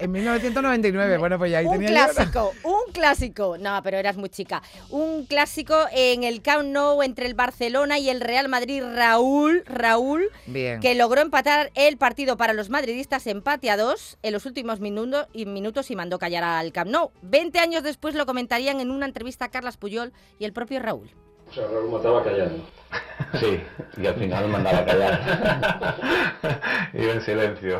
En 0.00 0.10
1999, 0.12 1.18
bueno, 1.18 1.38
pues 1.38 1.50
ya 1.50 1.58
ahí 1.58 1.66
un 1.66 1.72
tenía 1.72 1.88
yo- 2.08 2.12
clásico, 2.14 2.52
un 2.64 2.92
clásico. 2.92 3.56
No, 3.58 3.80
pero 3.82 3.98
eras 3.98 4.16
muy 4.16 4.30
chica. 4.30 4.62
Un 4.88 5.26
clásico 5.26 5.76
en 5.92 6.24
el 6.24 6.40
Camp 6.42 6.64
Nou 6.64 7.02
entre 7.02 7.26
el 7.26 7.34
Barcelona 7.34 7.98
y 7.98 8.08
el 8.08 8.20
Real 8.20 8.48
Madrid. 8.48 8.82
Raúl, 8.82 9.62
Raúl, 9.66 10.28
Bien. 10.46 10.80
que 10.80 10.94
logró 10.94 11.20
empatar 11.20 11.70
el 11.74 11.96
partido 11.98 12.36
para 12.36 12.52
los 12.54 12.70
madridistas 12.70 13.26
empate 13.26 13.70
a 13.70 13.76
dos 13.76 14.16
en 14.22 14.32
los 14.32 14.46
últimos 14.46 14.80
minutos 14.80 15.26
y, 15.32 15.44
minutos 15.46 15.90
y 15.90 15.96
mandó 15.96 16.18
callar 16.18 16.44
al 16.44 16.72
Camp 16.72 16.90
Nou. 16.90 17.10
Veinte 17.22 17.58
años 17.58 17.82
después 17.82 18.14
lo 18.14 18.24
comentarían 18.26 18.80
en 18.80 18.90
una 18.90 19.06
entrevista 19.06 19.44
a 19.46 19.48
Carlas 19.50 19.76
Puyol 19.76 20.12
y 20.38 20.44
el 20.46 20.52
propio 20.52 20.80
Raúl. 20.80 21.10
O 21.50 21.52
sea, 21.52 21.66
Raúl 21.66 21.90
mataba 21.90 22.22
callando. 22.24 22.64
Sí, 23.38 23.60
y 24.00 24.06
al 24.06 24.14
final 24.14 24.48
mandaba 24.48 24.78
a 24.78 24.84
callar. 24.86 25.96
Iba 26.94 27.12
en 27.12 27.20
silencio. 27.22 27.78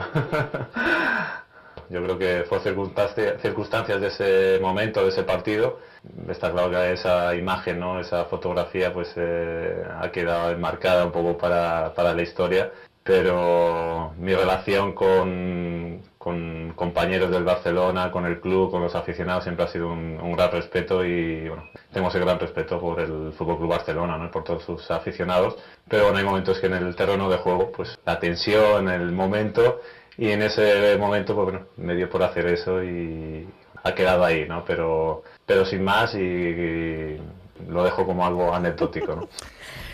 Yo 1.90 2.02
creo 2.04 2.18
que 2.18 2.44
fue 2.48 2.60
circunstancia- 2.60 3.36
circunstancias 3.40 4.00
de 4.00 4.06
ese 4.06 4.58
momento, 4.62 5.02
de 5.02 5.08
ese 5.08 5.24
partido. 5.24 5.80
Está 6.28 6.50
claro 6.52 6.70
que 6.70 6.92
esa 6.92 7.34
imagen, 7.34 7.80
¿no? 7.80 8.00
esa 8.00 8.24
fotografía, 8.26 8.92
pues 8.92 9.12
eh, 9.16 9.82
ha 10.00 10.10
quedado 10.10 10.52
enmarcada 10.52 11.04
un 11.04 11.12
poco 11.12 11.36
para, 11.36 11.92
para 11.94 12.14
la 12.14 12.22
historia. 12.22 12.70
Pero 13.02 14.12
mi 14.18 14.32
relación 14.34 14.92
con, 14.92 16.00
con 16.18 16.72
compañeros 16.76 17.30
del 17.30 17.44
Barcelona, 17.44 18.10
con 18.12 18.24
el 18.26 18.40
club, 18.40 18.70
con 18.70 18.82
los 18.82 18.94
aficionados, 18.94 19.42
siempre 19.42 19.64
ha 19.64 19.68
sido 19.68 19.88
un, 19.88 20.18
un 20.22 20.32
gran 20.36 20.52
respeto 20.52 21.04
y 21.04 21.48
bueno, 21.48 21.64
tengo 21.92 22.08
ese 22.08 22.20
gran 22.20 22.38
respeto 22.38 22.78
por 22.78 23.00
el 23.00 23.32
Fútbol 23.36 23.56
Club 23.56 23.70
Barcelona, 23.70 24.16
¿no? 24.16 24.30
por 24.30 24.44
todos 24.44 24.62
sus 24.64 24.88
aficionados. 24.90 25.56
Pero 25.88 26.04
bueno, 26.04 26.18
hay 26.18 26.24
momentos 26.24 26.60
que 26.60 26.66
en 26.66 26.74
el 26.74 26.94
terreno 26.94 27.28
de 27.28 27.38
juego, 27.38 27.72
pues 27.72 27.98
la 28.06 28.20
tensión, 28.20 28.88
el 28.88 29.10
momento, 29.12 29.80
y 30.16 30.30
en 30.30 30.42
ese 30.42 30.96
momento, 30.98 31.34
pues 31.34 31.50
bueno, 31.50 31.66
me 31.76 31.94
dio 31.94 32.08
por 32.08 32.22
hacer 32.22 32.46
eso 32.46 32.82
y 32.82 33.48
ha 33.82 33.94
quedado 33.94 34.24
ahí, 34.24 34.46
¿no? 34.46 34.64
Pero, 34.64 35.22
pero 35.46 35.64
sin 35.64 35.82
más 35.82 36.14
y, 36.14 36.18
y 36.18 37.20
lo 37.68 37.84
dejo 37.84 38.06
como 38.06 38.26
algo 38.26 38.54
anecdótico, 38.54 39.16
¿no? 39.16 39.28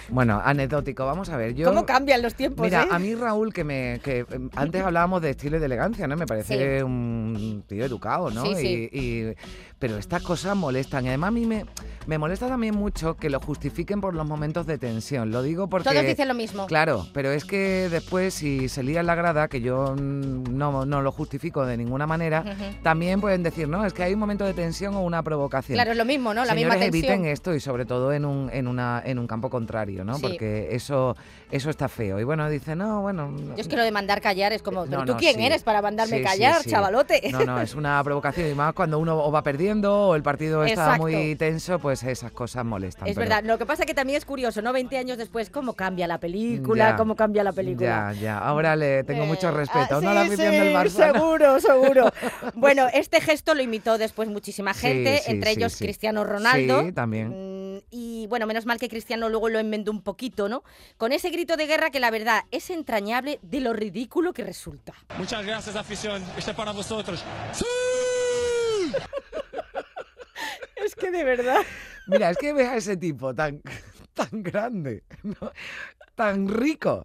Bueno, 0.08 0.40
anecdótico, 0.44 1.04
vamos 1.04 1.28
a 1.30 1.36
ver. 1.36 1.54
Yo, 1.54 1.66
¿Cómo 1.68 1.84
cambian 1.84 2.22
los 2.22 2.34
tiempos? 2.34 2.64
Mira, 2.64 2.84
eh? 2.84 2.88
a 2.90 2.98
mí 2.98 3.14
Raúl, 3.14 3.52
que 3.52 3.64
me 3.64 4.00
que 4.04 4.24
antes 4.54 4.82
hablábamos 4.82 5.20
de 5.22 5.30
estilo 5.30 5.56
y 5.56 5.60
de 5.60 5.66
elegancia, 5.66 6.06
¿no? 6.06 6.16
Me 6.16 6.26
parece 6.26 6.78
Sí. 6.78 6.82
un 6.84 7.64
tío 7.66 7.84
educado, 7.84 8.30
¿no? 8.30 8.44
Sí, 8.46 8.54
sí. 8.56 8.88
Y, 8.92 8.98
y- 9.00 9.34
pero 9.78 9.98
estas 9.98 10.22
cosas 10.22 10.56
molestan. 10.56 11.04
Y 11.04 11.08
además 11.08 11.28
a 11.28 11.30
mí 11.32 11.44
me, 11.44 11.66
me 12.06 12.16
molesta 12.16 12.48
también 12.48 12.74
mucho 12.74 13.14
que 13.16 13.28
lo 13.28 13.40
justifiquen 13.40 14.00
por 14.00 14.14
los 14.14 14.26
momentos 14.26 14.66
de 14.66 14.78
tensión. 14.78 15.30
Lo 15.30 15.42
digo 15.42 15.68
porque... 15.68 15.90
Todos 15.90 16.06
dicen 16.06 16.28
lo 16.28 16.34
mismo. 16.34 16.66
Claro, 16.66 17.06
pero 17.12 17.30
es 17.30 17.44
que 17.44 17.88
después 17.90 18.32
si 18.32 18.68
se 18.70 18.82
lía 18.82 19.00
en 19.00 19.06
la 19.06 19.14
grada, 19.14 19.48
que 19.48 19.60
yo 19.60 19.94
no, 19.96 20.86
no 20.86 21.02
lo 21.02 21.12
justifico 21.12 21.66
de 21.66 21.76
ninguna 21.76 22.06
manera, 22.06 22.44
también 22.82 23.20
pueden 23.20 23.42
decir, 23.42 23.68
no, 23.68 23.84
es 23.84 23.92
que 23.92 24.02
hay 24.02 24.14
un 24.14 24.20
momento 24.20 24.44
de 24.46 24.54
tensión 24.54 24.94
o 24.94 25.02
una 25.02 25.22
provocación. 25.22 25.76
Claro, 25.76 25.90
es 25.92 25.98
lo 25.98 26.04
mismo, 26.06 26.32
¿no? 26.32 26.44
La 26.44 26.52
Señores, 26.54 26.74
misma 26.74 26.80
tensión. 26.90 27.04
eviten 27.12 27.30
esto 27.30 27.54
y 27.54 27.60
sobre 27.60 27.84
todo 27.84 28.12
en 28.12 28.24
un, 28.24 28.48
en 28.52 28.68
una, 28.68 29.02
en 29.04 29.18
un 29.18 29.26
campo 29.26 29.50
contrario, 29.50 29.95
¿no? 30.04 30.14
Sí. 30.16 30.22
Porque 30.22 30.68
eso, 30.72 31.16
eso 31.50 31.70
está 31.70 31.88
feo. 31.88 32.18
Y 32.20 32.24
bueno, 32.24 32.48
dice, 32.48 32.76
no, 32.76 33.02
bueno... 33.02 33.34
Yo 33.36 33.54
es 33.56 33.68
que 33.68 33.76
lo 33.76 33.82
de 33.82 33.90
mandar 33.92 34.20
callar 34.20 34.52
es 34.52 34.62
como, 34.62 34.84
¿pero 34.84 34.98
No, 35.00 35.04
tú 35.06 35.12
no, 35.12 35.18
quién 35.18 35.36
sí. 35.36 35.44
eres 35.44 35.62
para 35.62 35.80
mandarme 35.82 36.18
Sí, 36.18 36.24
callar, 36.24 36.62
chavalote? 36.64 37.20
No, 37.32 37.44
no, 37.44 37.60
es 37.60 37.74
una 37.74 38.02
provocación 38.04 38.50
y 38.50 38.54
más 38.54 38.72
cuando 38.74 38.98
uno 38.98 39.16
o 39.16 39.30
va 39.32 39.42
perdiendo 39.42 40.08
o 40.08 40.14
el 40.14 40.22
partido 40.22 40.64
está 40.64 40.96
muy 40.98 41.36
tenso, 41.36 41.78
pues 41.78 42.02
esas 42.02 42.32
cosas 42.32 42.64
molestan. 42.64 43.08
Es 43.08 43.14
pero- 43.14 43.28
verdad, 43.28 43.44
lo 43.44 43.58
que 43.58 43.66
pasa 43.66 43.84
que 43.86 43.94
también 43.94 44.16
es 44.18 44.24
curioso, 44.24 44.62
¿no? 44.62 44.72
20 44.72 44.98
años 44.98 45.18
después, 45.18 45.50
¿cómo 45.50 45.74
cambia 45.74 46.06
la 46.06 46.18
película? 46.18 46.90
Ya, 46.90 46.96
¿Cómo 46.96 47.14
cambia 47.16 47.42
la 47.44 47.52
película? 47.52 48.12
Ya, 48.14 48.20
ya. 48.20 48.38
Ahora 48.38 48.76
le 48.76 49.04
tengo 49.04 49.26
mucho 49.26 49.48
Eh, 49.48 49.52
respeto, 49.52 50.00
ah. 50.02 50.24
¿no? 50.24 50.90
Seguro, 50.90 51.60
seguro. 51.60 52.10
bueno, 52.54 52.86
este 52.92 53.20
gesto 53.20 53.54
lo 53.54 53.62
imitó 53.62 53.98
después 53.98 54.28
muchísima 54.28 54.74
gente, 54.74 55.22
entre 55.26 55.52
ellos. 55.52 55.76
Cristiano 55.76 56.24
Ronaldo. 56.24 56.82
Sí, 56.82 56.92
también. 56.92 57.32
Y 57.90 58.26
bueno, 58.28 58.46
menos 58.46 58.66
mal 58.66 58.78
que 58.78 58.88
Cristiano 58.88 59.28
luego 59.28 59.48
lo 59.48 59.58
enmendó 59.58 59.90
un 59.92 60.02
poquito, 60.02 60.48
¿no? 60.48 60.62
Con 60.96 61.12
ese 61.12 61.30
grito 61.30 61.56
de 61.56 61.66
guerra 61.66 61.90
que 61.90 62.00
la 62.00 62.10
verdad 62.10 62.44
es 62.50 62.70
entrañable 62.70 63.38
de 63.42 63.60
lo 63.60 63.72
ridículo 63.72 64.32
que 64.32 64.44
resulta. 64.44 64.94
Muchas 65.18 65.44
gracias, 65.44 65.76
afición. 65.76 66.22
Este 66.36 66.50
es 66.50 66.56
para 66.56 66.72
vosotros. 66.72 67.24
Es 70.76 70.94
que 70.94 71.10
de 71.10 71.24
verdad. 71.24 71.62
Mira, 72.06 72.30
es 72.30 72.38
que 72.38 72.52
ves 72.52 72.68
a 72.68 72.76
ese 72.76 72.96
tipo 72.96 73.34
tan, 73.34 73.60
tan 74.14 74.28
grande, 74.42 75.02
¿no? 75.22 75.50
tan 76.14 76.48
rico, 76.48 77.02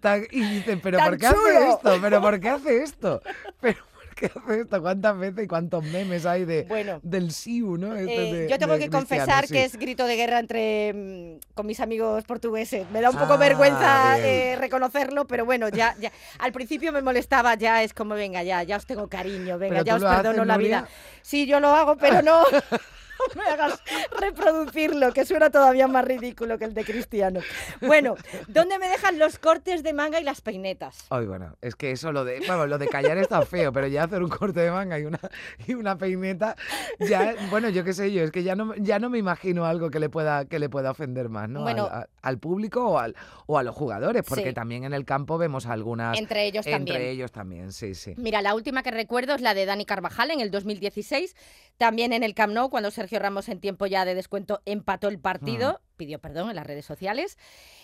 tan, 0.00 0.26
y 0.30 0.42
dicen, 0.42 0.80
¿pero 0.80 0.98
Tan 0.98 1.08
por 1.08 1.18
qué 1.18 1.28
chulo. 1.28 1.38
hace 1.40 1.68
esto? 1.70 1.98
¿Pero 2.00 2.20
por 2.20 2.40
qué 2.40 2.48
hace 2.50 2.82
esto? 2.82 3.22
¿Pero 3.60 3.78
qué 4.20 4.26
hace 4.26 4.60
esto? 4.60 4.80
¿Cuántas 4.80 5.18
veces 5.18 5.44
y 5.44 5.48
cuántos 5.48 5.82
memes 5.84 6.26
hay 6.26 6.44
de, 6.44 6.62
Bueno. 6.68 7.00
del 7.02 7.32
Siu, 7.32 7.76
¿no? 7.76 7.96
Este 7.96 8.44
Eh, 8.44 8.48
yo 8.48 8.58
tengo 8.58 8.78
que 8.78 8.88
confesar 8.90 9.46
sí. 9.46 9.54
que 9.54 9.64
es 9.64 9.76
grito 9.76 10.06
de 10.06 10.16
guerra 10.16 10.38
entre 10.38 10.92
mm, 10.94 11.54
con 11.54 11.66
mis 11.66 11.80
amigos 11.80 12.24
portugueses. 12.24 12.88
Me 12.90 13.00
da 13.00 13.10
un 13.10 13.16
poco 13.16 13.32
Ah, 13.34 13.36
vergüenza 13.38 14.18
eh, 14.18 14.56
reconocerlo, 14.56 15.26
pero 15.26 15.44
bueno, 15.44 15.68
ya, 15.70 15.96
ya. 16.00 16.12
Al 16.38 16.52
principio 16.52 16.92
me 16.92 17.02
molestaba, 17.02 17.54
ya 17.56 17.82
es 17.82 17.94
como, 17.94 18.14
venga, 18.14 18.42
ya, 18.42 18.62
ya 18.62 18.76
os 18.76 18.86
tengo 18.86 19.08
cariño, 19.08 19.58
venga, 19.58 19.76
¿Pero 19.82 19.84
ya 19.84 19.94
os 19.96 20.02
perdono 20.02 20.28
haces, 20.42 20.46
la 20.46 20.54
Nuria? 20.54 20.80
vida. 20.82 20.88
Sí, 21.22 21.46
yo 21.46 21.58
lo 21.60 21.68
hago, 21.68 21.96
pero 21.96 22.22
no. 22.22 22.42
me 23.36 23.42
hagas 23.44 23.82
reproducirlo, 24.18 25.12
que 25.12 25.24
suena 25.24 25.50
todavía 25.50 25.88
más 25.88 26.04
ridículo 26.04 26.58
que 26.58 26.64
el 26.64 26.74
de 26.74 26.84
Cristiano. 26.84 27.40
Bueno, 27.80 28.16
¿dónde 28.48 28.78
me 28.78 28.88
dejan 28.88 29.18
los 29.18 29.38
cortes 29.38 29.82
de 29.82 29.92
manga 29.92 30.20
y 30.20 30.24
las 30.24 30.40
peinetas? 30.40 31.06
Ay, 31.10 31.26
bueno, 31.26 31.56
es 31.60 31.74
que 31.76 31.90
eso 31.90 32.12
lo 32.12 32.24
de, 32.24 32.38
bueno, 32.46 32.66
lo 32.66 32.78
de 32.78 32.88
callar 32.88 33.18
está 33.18 33.42
feo, 33.42 33.72
pero 33.72 33.86
ya 33.86 34.04
hacer 34.04 34.22
un 34.22 34.28
corte 34.30 34.60
de 34.60 34.70
manga 34.70 34.98
y 34.98 35.04
una, 35.04 35.18
y 35.66 35.74
una 35.74 35.96
peineta, 35.98 36.56
ya, 36.98 37.34
bueno, 37.50 37.68
yo 37.68 37.84
qué 37.84 37.92
sé 37.92 38.12
yo, 38.12 38.22
es 38.22 38.30
que 38.30 38.42
ya 38.42 38.54
no, 38.54 38.74
ya 38.76 38.98
no 38.98 39.10
me 39.10 39.18
imagino 39.18 39.64
algo 39.66 39.90
que 39.90 40.00
le 40.00 40.08
pueda, 40.08 40.44
que 40.46 40.58
le 40.58 40.68
pueda 40.68 40.90
ofender 40.90 41.28
más, 41.28 41.48
¿no? 41.48 41.62
Bueno. 41.62 41.86
al, 41.90 42.02
a- 42.02 42.08
al 42.22 42.38
público 42.38 42.86
o, 42.86 42.98
al, 42.98 43.16
o 43.46 43.56
a 43.58 43.62
los 43.62 43.74
jugadores, 43.74 44.22
porque 44.28 44.48
Sí. 44.48 44.52
también 44.54 44.84
en 44.84 44.92
el 44.92 45.04
campo 45.04 45.38
vemos 45.38 45.66
algunas. 45.66 46.18
Entre 46.18 46.44
ellos 46.44 46.64
también. 46.66 46.96
Entre 46.96 47.10
ellos 47.10 47.32
también, 47.32 47.72
sí, 47.72 47.94
sí. 47.94 48.14
Mira, 48.18 48.42
la 48.42 48.54
última 48.54 48.82
que 48.82 48.90
recuerdo 48.90 49.34
es 49.34 49.40
la 49.40 49.54
de 49.54 49.64
Dani 49.66 49.84
Carvajal 49.86 50.30
en 50.30 50.40
el 50.40 50.50
2016, 50.50 51.34
también 51.78 52.12
en 52.12 52.22
el 52.22 52.34
Camp 52.34 52.52
Nou, 52.52 52.68
cuando 52.68 52.90
Sergio 52.90 53.09
Ramos 53.18 53.48
en 53.48 53.60
tiempo 53.60 53.86
ya 53.86 54.04
de 54.04 54.14
descuento 54.14 54.62
empató 54.64 55.08
el 55.08 55.18
partido, 55.18 55.80
pidió 55.96 56.20
perdón 56.20 56.50
en 56.50 56.56
las 56.56 56.66
redes 56.66 56.84
sociales. 56.84 57.38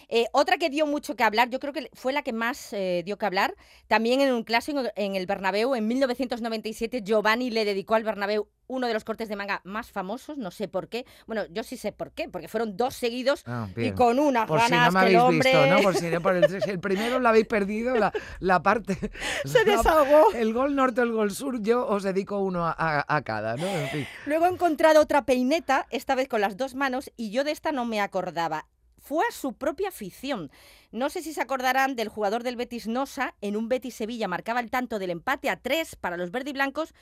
Eh, 0.08 0.26
otra 0.32 0.56
que 0.56 0.70
dio 0.70 0.86
mucho 0.86 1.16
que 1.16 1.24
hablar, 1.24 1.50
yo 1.50 1.58
creo 1.58 1.72
que 1.72 1.90
fue 1.92 2.12
la 2.12 2.22
que 2.22 2.32
más 2.32 2.72
eh, 2.72 3.02
dio 3.04 3.18
que 3.18 3.26
hablar, 3.26 3.54
también 3.88 4.20
en 4.20 4.32
un 4.32 4.44
clásico 4.44 4.82
en 4.94 5.16
el 5.16 5.26
Bernabéu, 5.26 5.74
en 5.74 5.88
1997, 5.88 7.02
Giovanni 7.02 7.50
le 7.50 7.64
dedicó 7.64 7.96
al 7.96 8.04
Bernabéu 8.04 8.48
uno 8.68 8.86
de 8.86 8.94
los 8.94 9.04
cortes 9.04 9.28
de 9.28 9.36
manga 9.36 9.60
más 9.64 9.90
famosos, 9.90 10.36
no 10.38 10.50
sé 10.50 10.68
por 10.68 10.88
qué. 10.88 11.04
Bueno, 11.26 11.44
yo 11.50 11.62
sí 11.62 11.76
sé 11.76 11.92
por 11.92 12.12
qué, 12.12 12.28
porque 12.28 12.48
fueron 12.48 12.76
dos 12.76 12.94
seguidos 12.94 13.42
Ah, 13.46 13.68
y 13.76 13.92
con 13.92 14.18
unas 14.18 14.46
Por 14.46 14.60
si 14.60 14.70
ganas 14.70 14.92
no 14.92 15.00
me 15.00 15.06
que 15.06 15.10
el 15.12 15.16
hombre 15.20 15.50
visto, 15.52 15.66
¿no? 15.66 15.80
Por 15.82 15.94
si, 15.96 16.10
por 16.18 16.34
el, 16.36 16.62
si 16.62 16.70
el 16.70 16.80
primero 16.80 17.18
lo 17.20 17.28
habéis 17.28 17.46
perdido, 17.46 17.94
la, 17.96 18.12
la 18.40 18.62
parte. 18.62 18.98
se 19.44 19.64
la- 19.64 19.76
desahogó. 19.76 20.32
El 20.32 20.52
gol 20.52 20.74
norte 20.74 21.00
o 21.00 21.04
el 21.04 21.12
gol 21.12 21.30
sur, 21.30 21.60
yo 21.62 21.86
os 21.86 22.02
dedico 22.02 22.38
uno 22.40 22.66
a, 22.66 22.74
a- 22.76 23.04
a 23.16 23.22
cada, 23.22 23.56
¿no? 23.56 23.66
En 23.66 23.88
fin. 23.88 24.06
Luego 24.26 24.46
he 24.46 24.50
encontrado 24.50 25.00
otra 25.00 25.24
peineta, 25.24 25.86
esta 25.90 26.14
vez 26.14 26.28
con 26.28 26.40
las 26.40 26.56
dos 26.56 26.74
manos, 26.74 27.10
y 27.16 27.30
yo 27.30 27.44
de 27.44 27.52
esta 27.52 27.72
no 27.72 27.84
me 27.84 28.00
acordaba. 28.00 28.66
Fue 28.98 29.24
a 29.28 29.32
su 29.32 29.52
propia 29.52 29.90
afición. 29.90 30.50
No 30.90 31.10
sé 31.10 31.22
si 31.22 31.32
se 31.32 31.40
acordarán 31.40 31.94
del 31.94 32.08
jugador 32.08 32.42
del 32.42 32.56
Betis 32.56 32.88
Nosa, 32.88 33.34
en 33.40 33.54
un 33.56 33.68
Betis 33.68 33.94
Sevilla 33.94 34.26
marcaba 34.26 34.58
el 34.58 34.70
tanto 34.70 34.98
del 34.98 35.10
empate 35.10 35.48
a 35.48 35.56
tres 35.60 35.94
para 35.94 36.16
los 36.16 36.32
verde 36.32 36.50
y 36.50 36.54
blancos 36.54 36.92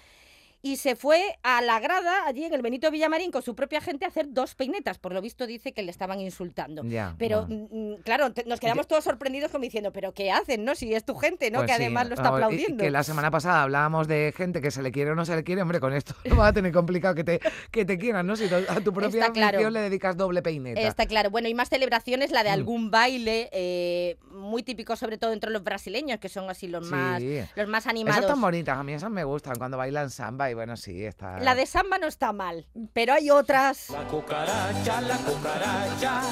y 0.66 0.76
se 0.76 0.96
fue 0.96 1.20
a 1.42 1.60
la 1.60 1.78
grada 1.78 2.26
allí 2.26 2.42
en 2.44 2.54
el 2.54 2.62
Benito 2.62 2.90
Villamarín 2.90 3.30
con 3.30 3.42
su 3.42 3.54
propia 3.54 3.82
gente 3.82 4.06
a 4.06 4.08
hacer 4.08 4.28
dos 4.30 4.54
peinetas. 4.54 4.96
Por 4.98 5.12
lo 5.12 5.20
visto 5.20 5.46
dice 5.46 5.72
que 5.74 5.82
le 5.82 5.90
estaban 5.90 6.20
insultando. 6.20 6.82
Ya, 6.84 7.14
Pero 7.18 7.44
bueno. 7.46 7.68
mm, 7.70 7.92
mm, 7.92 7.96
claro, 8.02 8.32
te- 8.32 8.44
nos 8.46 8.60
quedamos 8.60 8.86
todos 8.88 9.04
sorprendidos 9.04 9.50
como 9.52 9.62
diciendo, 9.62 9.92
pero 9.92 10.14
¿qué 10.14 10.32
hacen? 10.32 10.64
¿No? 10.64 10.74
Si 10.74 10.94
es 10.94 11.04
tu 11.04 11.16
gente, 11.16 11.50
¿no? 11.50 11.58
Pues 11.58 11.70
que 11.70 11.76
sí, 11.76 11.82
además 11.82 12.08
lo 12.08 12.14
está 12.14 12.28
aplaudiendo. 12.30 12.82
Que 12.82 12.90
la 12.90 13.02
semana 13.04 13.30
pasada 13.30 13.62
hablábamos 13.62 14.08
de 14.08 14.32
gente 14.34 14.62
que 14.62 14.70
se 14.70 14.82
le 14.82 14.90
quiere 14.90 15.10
o 15.10 15.14
no 15.14 15.26
se 15.26 15.36
le 15.36 15.44
quiere, 15.44 15.60
hombre, 15.60 15.80
con 15.80 15.92
esto 15.92 16.14
lo 16.24 16.36
vas 16.36 16.48
a 16.48 16.52
tener 16.54 16.72
complicado 16.72 17.14
que 17.14 17.24
te, 17.24 17.40
que 17.70 17.84
te 17.84 17.98
quieran, 17.98 18.26
¿no? 18.26 18.34
Si 18.34 18.46
a 18.46 18.80
tu 18.80 18.92
propia 18.94 19.30
claro. 19.32 19.68
le 19.68 19.80
dedicas 19.80 20.16
doble 20.16 20.40
peineta. 20.40 20.80
Está 20.80 21.04
claro. 21.04 21.28
Bueno, 21.28 21.46
y 21.48 21.52
más 21.54 21.68
celebraciones, 21.68 22.30
la 22.30 22.42
de 22.42 22.48
Mm. 22.48 22.52
algún 22.54 22.90
baile, 22.90 23.50
eh, 23.52 24.16
muy 24.30 24.62
típico 24.62 24.96
sobre 24.96 25.18
todo 25.18 25.32
entre 25.34 25.50
los 25.50 25.62
brasileños, 25.62 26.18
que 26.20 26.30
son 26.30 26.48
así 26.48 26.68
los 26.68 26.88
más 26.90 27.20
los 27.22 27.68
más 27.68 27.82
Esas 27.82 27.90
animados. 27.90 28.20
están 28.24 28.40
bonitas, 28.40 28.78
a 28.78 28.82
mí 28.82 28.94
esas 28.94 29.10
me 29.10 29.24
gustan 29.24 29.56
cuando 29.58 29.76
bailan 29.76 30.08
samba 30.08 30.50
y 30.50 30.53
bueno, 30.54 30.76
sí, 30.76 31.04
está... 31.04 31.38
La 31.40 31.54
de 31.54 31.66
samba 31.66 31.98
no 31.98 32.06
está 32.06 32.32
mal, 32.32 32.66
pero 32.92 33.12
hay 33.12 33.30
otras. 33.30 33.90
La 33.90 34.04
cucaracha, 34.04 35.00
la 35.02 35.16
cucaracha, 35.18 36.22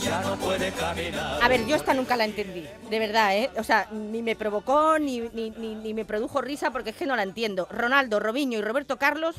ya 0.00 0.20
no 0.22 0.36
puede 0.36 0.70
caminar. 0.72 1.38
A 1.42 1.48
ver, 1.48 1.66
yo 1.66 1.76
esta 1.76 1.94
nunca 1.94 2.16
la 2.16 2.24
entendí, 2.24 2.66
de 2.90 2.98
verdad, 2.98 3.36
¿eh? 3.36 3.50
O 3.58 3.64
sea, 3.64 3.88
ni 3.92 4.22
me 4.22 4.36
provocó, 4.36 4.98
ni, 4.98 5.20
ni, 5.34 5.50
ni- 5.50 5.74
ni 5.74 5.94
me 5.94 6.04
produjo 6.04 6.40
risa, 6.40 6.70
porque 6.70 6.90
es 6.90 6.96
que 6.96 7.06
no 7.06 7.16
la 7.16 7.22
entiendo. 7.22 7.66
Ronaldo, 7.70 8.20
Robinho 8.20 8.58
y 8.58 8.62
Roberto 8.62 8.96
Carlos, 8.98 9.36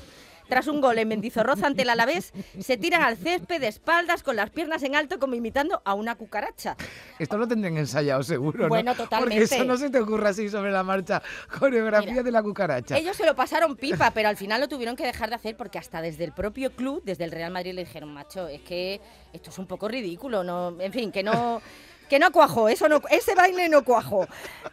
tras 0.47 0.67
un 0.67 0.81
gol 0.81 0.97
en 0.99 1.07
Mendizorroza 1.07 1.67
ante 1.67 1.83
el 1.83 1.89
Alavés, 1.89 2.33
se 2.59 2.77
tiran 2.77 3.01
al 3.01 3.17
césped 3.17 3.61
de 3.61 3.67
espaldas 3.67 4.23
con 4.23 4.35
las 4.35 4.49
piernas 4.49 4.83
en 4.83 4.95
alto 4.95 5.19
como 5.19 5.35
imitando 5.35 5.81
a 5.85 5.93
una 5.93 6.15
cucaracha. 6.15 6.75
Esto 7.19 7.37
lo 7.37 7.47
tendrían 7.47 7.77
ensayado 7.77 8.23
seguro, 8.23 8.63
¿no? 8.63 8.69
Bueno, 8.69 8.91
Porque 8.91 9.03
totalmente. 9.03 9.43
eso 9.43 9.63
no 9.63 9.77
se 9.77 9.89
te 9.89 9.99
ocurre 9.99 10.29
así 10.29 10.49
sobre 10.49 10.71
la 10.71 10.83
marcha. 10.83 11.21
Coreografía 11.59 12.11
Mira, 12.11 12.23
de 12.23 12.31
la 12.31 12.43
cucaracha. 12.43 12.97
Ellos 12.97 13.15
se 13.15 13.25
lo 13.25 13.35
pasaron 13.35 13.75
pipa, 13.75 14.11
pero 14.11 14.29
al 14.29 14.37
final 14.37 14.61
lo 14.61 14.67
tuvieron 14.67 14.95
que 14.95 15.05
dejar 15.05 15.29
de 15.29 15.35
hacer 15.35 15.55
porque 15.57 15.77
hasta 15.79 16.01
desde 16.01 16.23
el 16.23 16.31
propio 16.33 16.71
club, 16.71 17.01
desde 17.03 17.23
el 17.23 17.31
Real 17.31 17.51
Madrid, 17.51 17.73
le 17.73 17.85
dijeron, 17.85 18.13
macho, 18.13 18.47
es 18.47 18.61
que 18.61 19.01
esto 19.31 19.49
es 19.49 19.57
un 19.57 19.67
poco 19.67 19.87
ridículo, 19.87 20.43
no, 20.43 20.79
en 20.79 20.91
fin, 20.93 21.11
que 21.11 21.23
no. 21.23 21.61
Que 22.09 22.19
no 22.19 22.31
cuajó, 22.31 22.69
eso 22.69 22.87
no, 22.89 23.01
ese 23.09 23.33
baile 23.33 23.69
no 23.69 23.83
cuajó. 23.83 24.27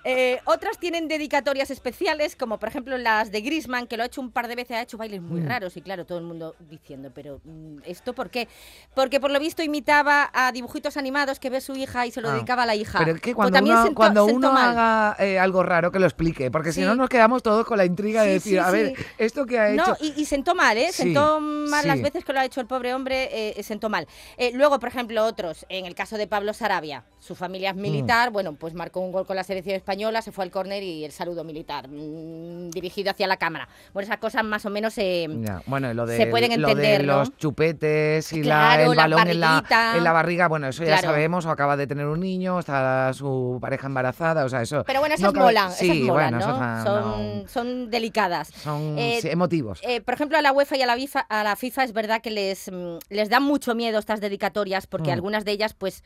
Eh, 0.05 0.41
otras 0.45 0.79
tienen 0.79 1.09
dedicatorias 1.09 1.71
especiales, 1.71 2.37
como 2.37 2.59
por 2.59 2.69
ejemplo 2.69 2.99
las 2.99 3.31
de 3.31 3.41
Grisman, 3.41 3.87
que 3.87 3.97
lo 3.97 4.03
ha 4.03 4.07
hecho 4.07 4.21
un 4.21 4.31
par 4.31 4.49
de 4.49 4.57
veces, 4.57 4.77
ha 4.77 4.83
hecho 4.83 4.99
bailes 4.99 5.23
muy 5.23 5.41
Mm. 5.41 5.47
raros, 5.49 5.77
y 5.77 5.83
claro, 5.83 6.05
todo 6.05 6.19
el 6.19 6.25
mundo 6.25 6.55
diciendo, 6.69 7.11
pero 7.15 7.41
mm, 7.45 7.79
¿esto 7.85 8.15
por 8.15 8.31
qué? 8.31 8.49
Porque 8.95 9.21
por 9.21 9.31
lo 9.31 9.39
visto 9.41 9.63
imitaba 9.63 10.31
a 10.35 10.53
dibujitos 10.53 10.97
animados 10.97 11.39
que 11.39 11.51
ve 11.51 11.61
su 11.61 11.75
hija 11.75 12.07
y 12.07 12.11
se 12.11 12.21
lo 12.21 12.31
Ah, 12.31 12.35
dedicaba 12.35 12.65
a 12.65 12.67
la 12.67 12.75
hija. 12.75 12.99
Pero 12.99 13.13
es 13.13 13.21
que 13.21 13.35
Pues 13.35 13.51
cuando 13.51 13.71
uno, 13.71 13.83
sentó- 13.85 13.95
cuando 13.95 14.25
sentó 14.27 14.37
uno 14.37 14.53
mal. 14.53 14.71
haga 14.71 15.17
eh, 15.25 15.39
algo 15.39 15.63
raro, 15.63 15.91
que 15.93 15.99
lo 15.99 16.07
explique, 16.07 16.51
porque 16.51 16.73
si 16.73 16.83
no 16.83 16.95
nos 16.95 17.09
quedamos 17.09 17.43
todos 17.43 17.65
con 17.65 17.79
la 17.79 17.85
intriga 17.85 18.23
de 18.23 18.33
decir, 18.35 18.53
sí, 18.55 18.59
a 18.59 18.71
ver, 18.71 18.95
esto 19.19 19.47
que 19.47 19.59
ha 19.59 19.71
hecho... 19.71 19.85
No, 19.87 19.97
y, 20.01 20.13
y 20.21 20.25
sentó 20.25 20.55
mal, 20.55 20.77
¿eh? 20.77 20.89
Sí, 20.93 21.05
Sentó 21.05 21.41
mal 21.41 21.87
las 21.87 22.03
veces 22.03 22.25
que 22.25 22.33
lo 22.33 22.41
ha 22.41 22.45
hecho 22.45 22.61
el 22.61 22.67
pobre 22.67 22.93
hombre, 22.95 23.29
eh, 23.59 23.63
sentó 23.63 23.89
mal. 23.89 24.07
Eh, 24.37 24.51
luego, 24.55 24.79
por 24.79 24.89
ejemplo, 24.89 25.25
otros, 25.25 25.65
en 25.69 25.87
el 25.87 25.95
caso 25.95 26.17
de 26.19 26.27
Pablo 26.27 26.53
Sarabia, 26.55 27.05
su 27.21 27.35
familia 27.37 27.71
es 27.71 27.77
Mm. 27.77 27.81
militar, 27.81 28.31
bueno, 28.31 28.55
pues 28.55 28.75
marcó 28.75 28.99
un 29.01 29.13
gol 29.13 29.27
con 29.27 29.37
la 29.37 29.45
selección 29.45 29.77
española, 29.77 30.23
se 30.23 30.33
fue 30.33 30.43
al 30.45 30.51
córner 30.51 30.83
y 30.83 31.05
el 31.05 31.13
saludo 31.13 31.45
militar, 31.45 31.87
mm, 31.89 32.71
dirigido 32.71 33.11
hacia 33.11 33.27
la 33.27 33.37
cámara. 33.37 33.69
Bueno, 33.93 34.05
esas 34.05 34.19
cosas 34.19 34.43
más 34.43 34.65
o 34.67 34.71
menos 34.71 34.97
eh, 34.99 35.29
Bueno, 35.67 35.93
lo 35.95 36.07
de, 36.07 36.17
se 36.17 36.27
pueden 36.27 36.61
lo 36.61 36.67
de 36.67 36.73
entender, 36.73 37.05
¿no? 37.05 37.19
los 37.19 37.37
chupetes 37.37 38.33
y 38.33 38.41
Claro, 38.41 38.85
la, 38.87 38.91
el 38.91 38.97
la 38.97 39.03
balón 39.03 39.29
en 39.29 39.41
la, 39.41 39.65
en 39.97 40.03
la 40.03 40.13
barriga, 40.13 40.49
bueno, 40.49 40.67
eso 40.69 40.83
ya 40.83 40.95
Claro. 40.99 41.09
sabemos, 41.09 41.45
o 41.47 41.51
acaba 41.51 41.77
de 41.77 41.87
tener 41.87 42.07
un 42.07 42.21
niño, 42.21 42.59
está 42.59 43.13
su 43.13 43.59
pareja 43.61 43.87
embarazada, 43.87 44.45
o 44.45 44.49
sea, 44.49 44.63
eso... 44.63 44.83
Pero 44.87 45.01
bueno, 45.01 45.15
esas 45.15 45.33
no 45.33 45.41
molan, 45.41 45.71
Sí, 45.73 45.85
esas 45.91 45.97
molan, 46.09 46.31
bueno, 46.33 46.47
¿no? 46.47 46.57
esas, 46.57 46.85
son, 46.85 47.49
son 47.49 47.91
delicadas. 47.91 48.49
son 48.49 48.99
Eh, 48.99 49.19
sí, 49.21 49.29
emotivos. 49.29 49.81
Eh, 49.83 50.01
por 50.01 50.15
ejemplo, 50.15 50.39
a 50.39 50.43
la 50.43 50.53
UEFA 50.53 50.77
y 50.79 50.83
a 50.83 50.87
la, 50.87 50.97
FIFA, 50.97 51.21
a 51.21 51.45
la 51.45 51.55
FIFA 51.57 51.85
es 51.85 51.93
verdad 51.93 52.23
que 52.23 52.31
les, 52.31 52.71
mm, 52.73 52.97
les 53.11 53.29
dan 53.29 53.43
mucho 53.43 53.75
miedo 53.75 53.99
estas 53.99 54.21
dedicatorias 54.21 54.87
porque 54.87 55.11
Mm. 55.11 55.15
algunas 55.15 55.45
de 55.45 55.53
ellas, 55.53 55.75
pues 55.75 56.03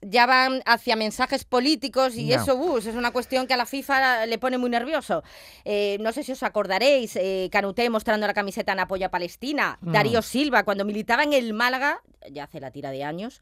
ya 0.00 0.26
van 0.26 0.62
hacia 0.66 0.96
mensajes 0.96 1.44
políticos 1.44 2.16
y 2.16 2.32
eso 2.32 2.56
bus, 2.56 2.86
es 2.86 2.94
una 2.94 3.10
cuestión 3.10 3.46
que 3.46 3.54
a 3.54 3.56
la 3.56 3.66
FIFA 3.66 4.26
le 4.26 4.38
pone 4.38 4.58
muy 4.58 4.70
nervioso. 4.70 5.22
Eh, 5.64 5.98
no 6.00 6.12
sé 6.12 6.22
si 6.22 6.32
os 6.32 6.42
acordaréis, 6.42 7.16
eh, 7.16 7.48
Canuté 7.50 7.90
mostrando 7.90 8.26
la 8.26 8.34
camiseta 8.34 8.72
en 8.72 8.80
apoyo 8.80 9.06
a 9.06 9.08
Palestina, 9.10 9.78
Mm. 9.80 9.92
Darío 9.92 10.22
Silva 10.22 10.62
cuando 10.64 10.84
militaba 10.84 11.22
en 11.24 11.32
el 11.32 11.52
Málaga, 11.52 12.02
ya 12.30 12.44
hace 12.44 12.60
la 12.60 12.70
tira 12.70 12.90
de 12.90 13.04
años, 13.04 13.40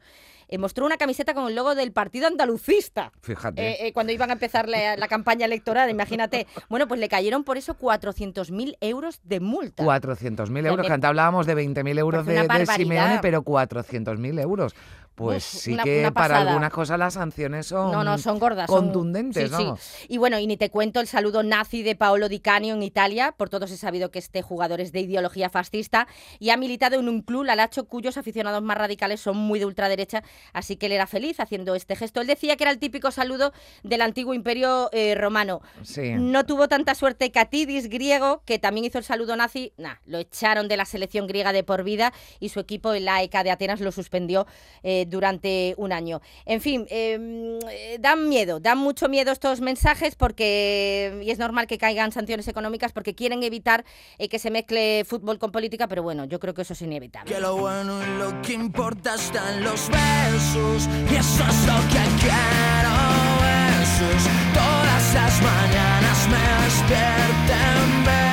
eh, 0.49 0.57
mostró 0.57 0.85
una 0.85 0.97
camiseta 0.97 1.33
con 1.33 1.47
el 1.47 1.55
logo 1.55 1.75
del 1.75 1.91
partido 1.91 2.27
andalucista. 2.27 3.11
Fíjate. 3.21 3.87
Eh, 3.87 3.93
cuando 3.93 4.13
iban 4.13 4.29
a 4.29 4.33
empezar 4.33 4.69
la, 4.69 4.95
la 4.95 5.07
campaña 5.07 5.45
electoral, 5.45 5.89
imagínate. 5.89 6.47
Bueno, 6.69 6.87
pues 6.87 6.99
le 6.99 7.09
cayeron 7.09 7.43
por 7.43 7.57
eso 7.57 7.77
400.000 7.77 8.77
euros 8.79 9.19
de 9.23 9.39
multa. 9.41 9.83
400.000 9.83 10.61
sea, 10.61 10.69
euros, 10.71 10.87
que 10.87 10.93
antes 10.93 11.07
hablábamos 11.07 11.45
de 11.45 11.55
20.000 11.55 11.99
euros 11.99 12.25
de, 12.25 12.47
de 12.47 12.65
Simeone, 12.65 13.19
pero 13.21 13.43
400.000 13.43 14.39
euros. 14.41 14.73
Pues 15.17 15.43
sí 15.43 15.73
una- 15.73 15.83
que 15.83 15.99
una 16.01 16.11
para 16.11 16.37
algunas 16.41 16.71
cosas 16.71 16.99
las 16.99 17.15
sanciones 17.15 17.65
son, 17.65 17.91
No, 17.91 18.03
no, 18.03 18.19
son 18.19 18.37
gordas. 18.37 18.67
son- 18.69 18.85
contundentes, 18.85 19.49
sí, 19.49 19.55
sí. 19.57 19.63
vamos. 19.63 19.81
Y 20.07 20.17
bueno, 20.19 20.37
y 20.37 20.45
ni 20.45 20.57
te 20.57 20.69
cuento 20.69 20.99
el 20.99 21.07
saludo 21.07 21.41
nazi 21.41 21.81
de 21.81 21.95
Paolo 21.95 22.29
Di 22.29 22.39
Canio 22.39 22.75
en 22.75 22.83
Italia. 22.83 23.33
Por 23.35 23.49
todos 23.49 23.71
he 23.71 23.77
sabido 23.77 24.11
que 24.11 24.19
este 24.19 24.43
jugador 24.43 24.79
es 24.79 24.91
de 24.91 24.99
ideología 25.01 25.49
fascista 25.49 26.07
y 26.37 26.51
ha 26.51 26.57
militado 26.57 26.99
en 26.99 27.09
un 27.09 27.23
club, 27.23 27.45
la 27.45 27.55
Lacho, 27.55 27.85
cuyos 27.87 28.15
aficionados 28.17 28.61
más 28.61 28.77
radicales 28.77 29.19
son 29.19 29.37
muy 29.37 29.57
de 29.57 29.65
ultraderecha, 29.65 30.23
así 30.53 30.75
que 30.75 30.85
él 30.85 30.91
era 30.91 31.07
feliz 31.07 31.39
haciendo 31.39 31.73
este 31.73 31.95
gesto. 31.95 32.21
Él 32.21 32.27
decía 32.27 32.55
que 32.55 32.63
era 32.65 32.71
el 32.71 32.77
típico 32.77 33.09
saludo 33.09 33.53
del 33.81 34.01
antiguo 34.03 34.35
imperio 34.35 34.89
eh, 34.93 35.15
romano. 35.15 35.61
Sí. 35.81 36.11
No 36.13 36.45
tuvo 36.45 36.67
tanta 36.67 36.93
suerte 36.93 37.31
Catidis, 37.31 37.89
griego, 37.89 38.43
que 38.45 38.59
también 38.59 38.85
hizo 38.85 38.99
el 38.99 39.03
saludo 39.03 39.35
nazi. 39.35 39.73
Nah, 39.77 39.95
lo 40.05 40.19
echaron 40.19 40.67
de 40.67 40.77
la 40.77 40.85
selección 40.85 41.25
griega 41.25 41.53
de 41.53 41.63
por 41.63 41.83
vida 41.83 42.13
y 42.39 42.49
su 42.49 42.59
equipo, 42.59 42.93
el 42.93 43.07
AEK 43.07 43.43
de 43.43 43.49
Atenas, 43.49 43.79
lo 43.81 43.91
suspendió 43.91 44.45
eh, 44.83 45.05
durante 45.09 45.73
un 45.77 45.91
año. 45.91 46.21
En 46.45 46.61
fin, 46.61 46.85
eh, 46.89 47.59
eh, 47.71 47.97
dan 47.99 48.29
miedo, 48.29 48.59
dan 48.59 48.77
mucho 48.77 49.09
miedo 49.09 49.31
estos 49.31 49.61
mensajes 49.61 50.15
porque, 50.15 51.21
y 51.23 51.31
es 51.31 51.39
normal 51.39 51.67
que 51.67 51.77
caigan 51.77 52.11
sanciones 52.11 52.47
económicas 52.47 52.91
porque 52.91 53.15
quieren 53.15 53.43
evitar 53.43 53.85
eh, 54.17 54.29
que 54.29 54.39
se 54.39 54.51
mezcle 54.51 55.03
fútbol 55.05 55.39
con 55.39 55.51
política, 55.51 55.87
pero 55.87 56.03
bueno, 56.03 56.25
yo 56.25 56.39
creo 56.39 56.53
que 56.53 56.61
eso 56.61 56.73
es 56.73 56.81
inevitable. 56.81 57.33
Que 57.33 57.39
lo 57.39 57.57
bueno 57.57 57.99
y 58.01 58.19
lo 58.19 58.41
que 58.41 58.53
importa 58.53 59.15
están 59.15 59.63
los 59.63 59.89
besos 59.89 60.89
Y 61.11 61.15
eso 61.15 61.43
es 61.43 61.67
lo 61.67 61.79
que 61.87 62.03
quiero 62.21 63.07
Besos 63.39 64.29
Todas 64.53 65.13
las 65.13 65.41
mañanas 65.41 66.27
me 66.29 66.65
despierten 66.65 68.05
besos 68.05 68.26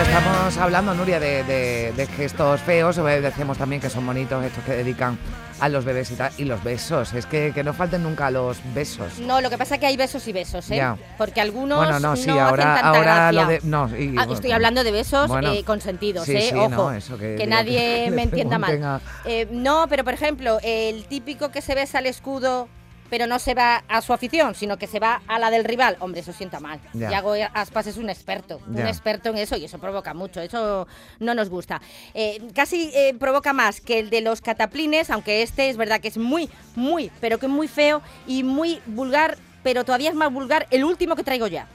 Estamos 0.00 0.56
hablando, 0.58 0.94
Nuria, 0.94 1.18
de, 1.20 1.42
de- 1.44 1.92
de 1.96 2.06
gestos 2.06 2.60
feos. 2.60 2.96
eh, 2.98 3.20
Decíamos 3.20 3.58
también 3.58 3.80
que 3.82 3.90
son 3.90 4.06
bonitos 4.06 4.44
estos 4.44 4.64
que 4.64 4.72
dedican 4.72 5.18
a 5.60 5.68
los 5.68 5.84
bebés 5.84 6.10
y 6.12 6.14
tal. 6.14 6.32
Y 6.38 6.44
los 6.44 6.62
besos. 6.62 7.12
Es 7.14 7.26
que, 7.26 7.52
que 7.54 7.64
no 7.64 7.74
falten 7.74 8.02
nunca 8.04 8.30
los 8.30 8.58
besos. 8.74 9.18
No, 9.18 9.40
lo 9.40 9.50
que 9.50 9.58
pasa 9.58 9.74
es 9.74 9.80
que 9.80 9.86
hay 9.86 9.96
besos 9.96 10.26
y 10.28 10.32
besos, 10.32 10.70
¿eh? 10.70 10.76
Ya. 10.76 10.96
Porque 11.18 11.40
algunos 11.40 11.78
Bueno, 11.78 11.98
no, 12.00 12.16
sí, 12.16 12.22
hacen 12.30 12.38
ahora, 12.40 12.62
tanta 12.64 12.88
ahora 12.88 13.00
gracia. 13.02 13.32
lo 13.42 13.48
de. 13.48 13.60
No, 13.64 13.88
y- 13.98 14.08
Ah, 14.10 14.12
bueno, 14.22 14.32
estoy 14.34 14.52
hablando 14.52 14.84
de 14.84 14.92
besos 14.92 15.28
bueno, 15.28 15.52
eh, 15.52 15.64
consentidos, 15.64 16.24
sí, 16.24 16.36
¿eh? 16.36 16.48
sí, 16.50 16.56
Ojo, 16.56 16.68
no, 16.70 16.92
eso 16.92 17.16
que 17.18 17.34
que, 17.36 17.44
digo, 17.44 17.50
nadie 17.50 18.04
que 18.06 18.10
me 18.12 18.22
entienda 18.22 18.58
mal. 18.58 18.82
a- 18.82 19.00
Eh, 19.24 19.48
no, 19.50 19.86
pero 19.88 20.04
por 20.04 20.14
ejemplo, 20.14 20.58
el 20.62 21.04
típico 21.06 21.50
que 21.50 21.60
se 21.60 21.74
besa 21.74 21.98
al 21.98 22.06
escudo, 22.06 22.68
pero 23.10 23.26
no 23.26 23.38
se 23.38 23.54
va 23.54 23.84
a 23.88 24.00
su 24.02 24.12
afición, 24.12 24.54
sino 24.54 24.76
que 24.76 24.86
se 24.86 25.00
va 25.00 25.22
a 25.26 25.38
la 25.38 25.50
del 25.50 25.64
rival. 25.64 25.96
Hombre, 26.00 26.20
eso 26.20 26.32
sienta 26.32 26.60
mal. 26.60 26.80
Ya. 26.92 27.10
Yago 27.10 27.34
Aspas 27.54 27.86
es 27.86 27.96
un 27.96 28.10
experto, 28.10 28.60
un 28.66 28.86
experto 28.86 29.30
en 29.30 29.38
eso 29.38 29.56
y 29.56 29.64
eso 29.64 29.78
provoca 29.78 30.14
mucho, 30.14 30.40
eso 30.40 30.86
no 31.18 31.34
nos 31.34 31.48
gusta. 31.48 31.80
Eh, 32.14 32.40
casi 32.54 32.90
eh, 32.94 33.14
provoca 33.18 33.52
más 33.52 33.80
que 33.80 33.98
el 33.98 34.10
de 34.10 34.20
los 34.20 34.40
cataplines, 34.40 35.10
aunque 35.10 35.42
este 35.42 35.68
es 35.70 35.76
verdad 35.76 36.00
que 36.00 36.08
es 36.08 36.18
muy, 36.18 36.48
muy, 36.74 37.10
pero 37.20 37.38
que 37.38 37.48
muy 37.48 37.68
feo 37.68 38.02
y 38.26 38.42
muy 38.42 38.80
vulgar, 38.86 39.38
pero 39.62 39.84
todavía 39.84 40.10
es 40.10 40.16
más 40.16 40.32
vulgar 40.32 40.66
el 40.70 40.84
último 40.84 41.16
que 41.16 41.24
traigo 41.24 41.46
ya. 41.46 41.66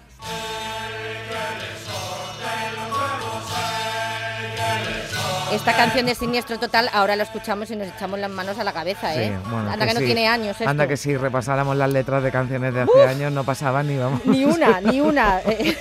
Esta 5.54 5.76
canción 5.76 6.06
de 6.06 6.16
Siniestro 6.16 6.58
Total 6.60 6.90
ahora 6.94 7.16
la 7.16 7.24
escuchamos 7.24 7.70
y 7.72 7.76
nos 7.76 7.88
echamos 7.88 8.20
las 8.20 8.30
manos 8.30 8.58
a 8.60 8.64
la 8.64 8.74
cabeza, 8.74 9.14
Sí, 9.14 9.20
¿eh? 9.20 9.38
bueno, 9.50 9.72
Anda 9.72 9.86
que, 9.86 9.94
no 9.94 10.00
sí. 10.00 10.06
tiene 10.08 10.28
años 10.28 10.56
esto. 10.60 10.68
Anda 10.70 10.88
que 10.88 10.98
si 10.98 11.16
repasáramos 11.16 11.76
las 11.78 11.92
letras 11.92 12.24
de 12.24 12.32
canciones 12.32 12.74
de 12.74 12.82
hace 12.82 13.04
años 13.04 13.32
no 13.32 13.44
pasaban 13.44 13.88
ni 13.88 13.98
vamos. 13.98 14.26
Ni 14.26 14.46
una, 14.46 14.82
ni 14.82 15.00
una. 15.02 15.40
Eh, 15.42 15.78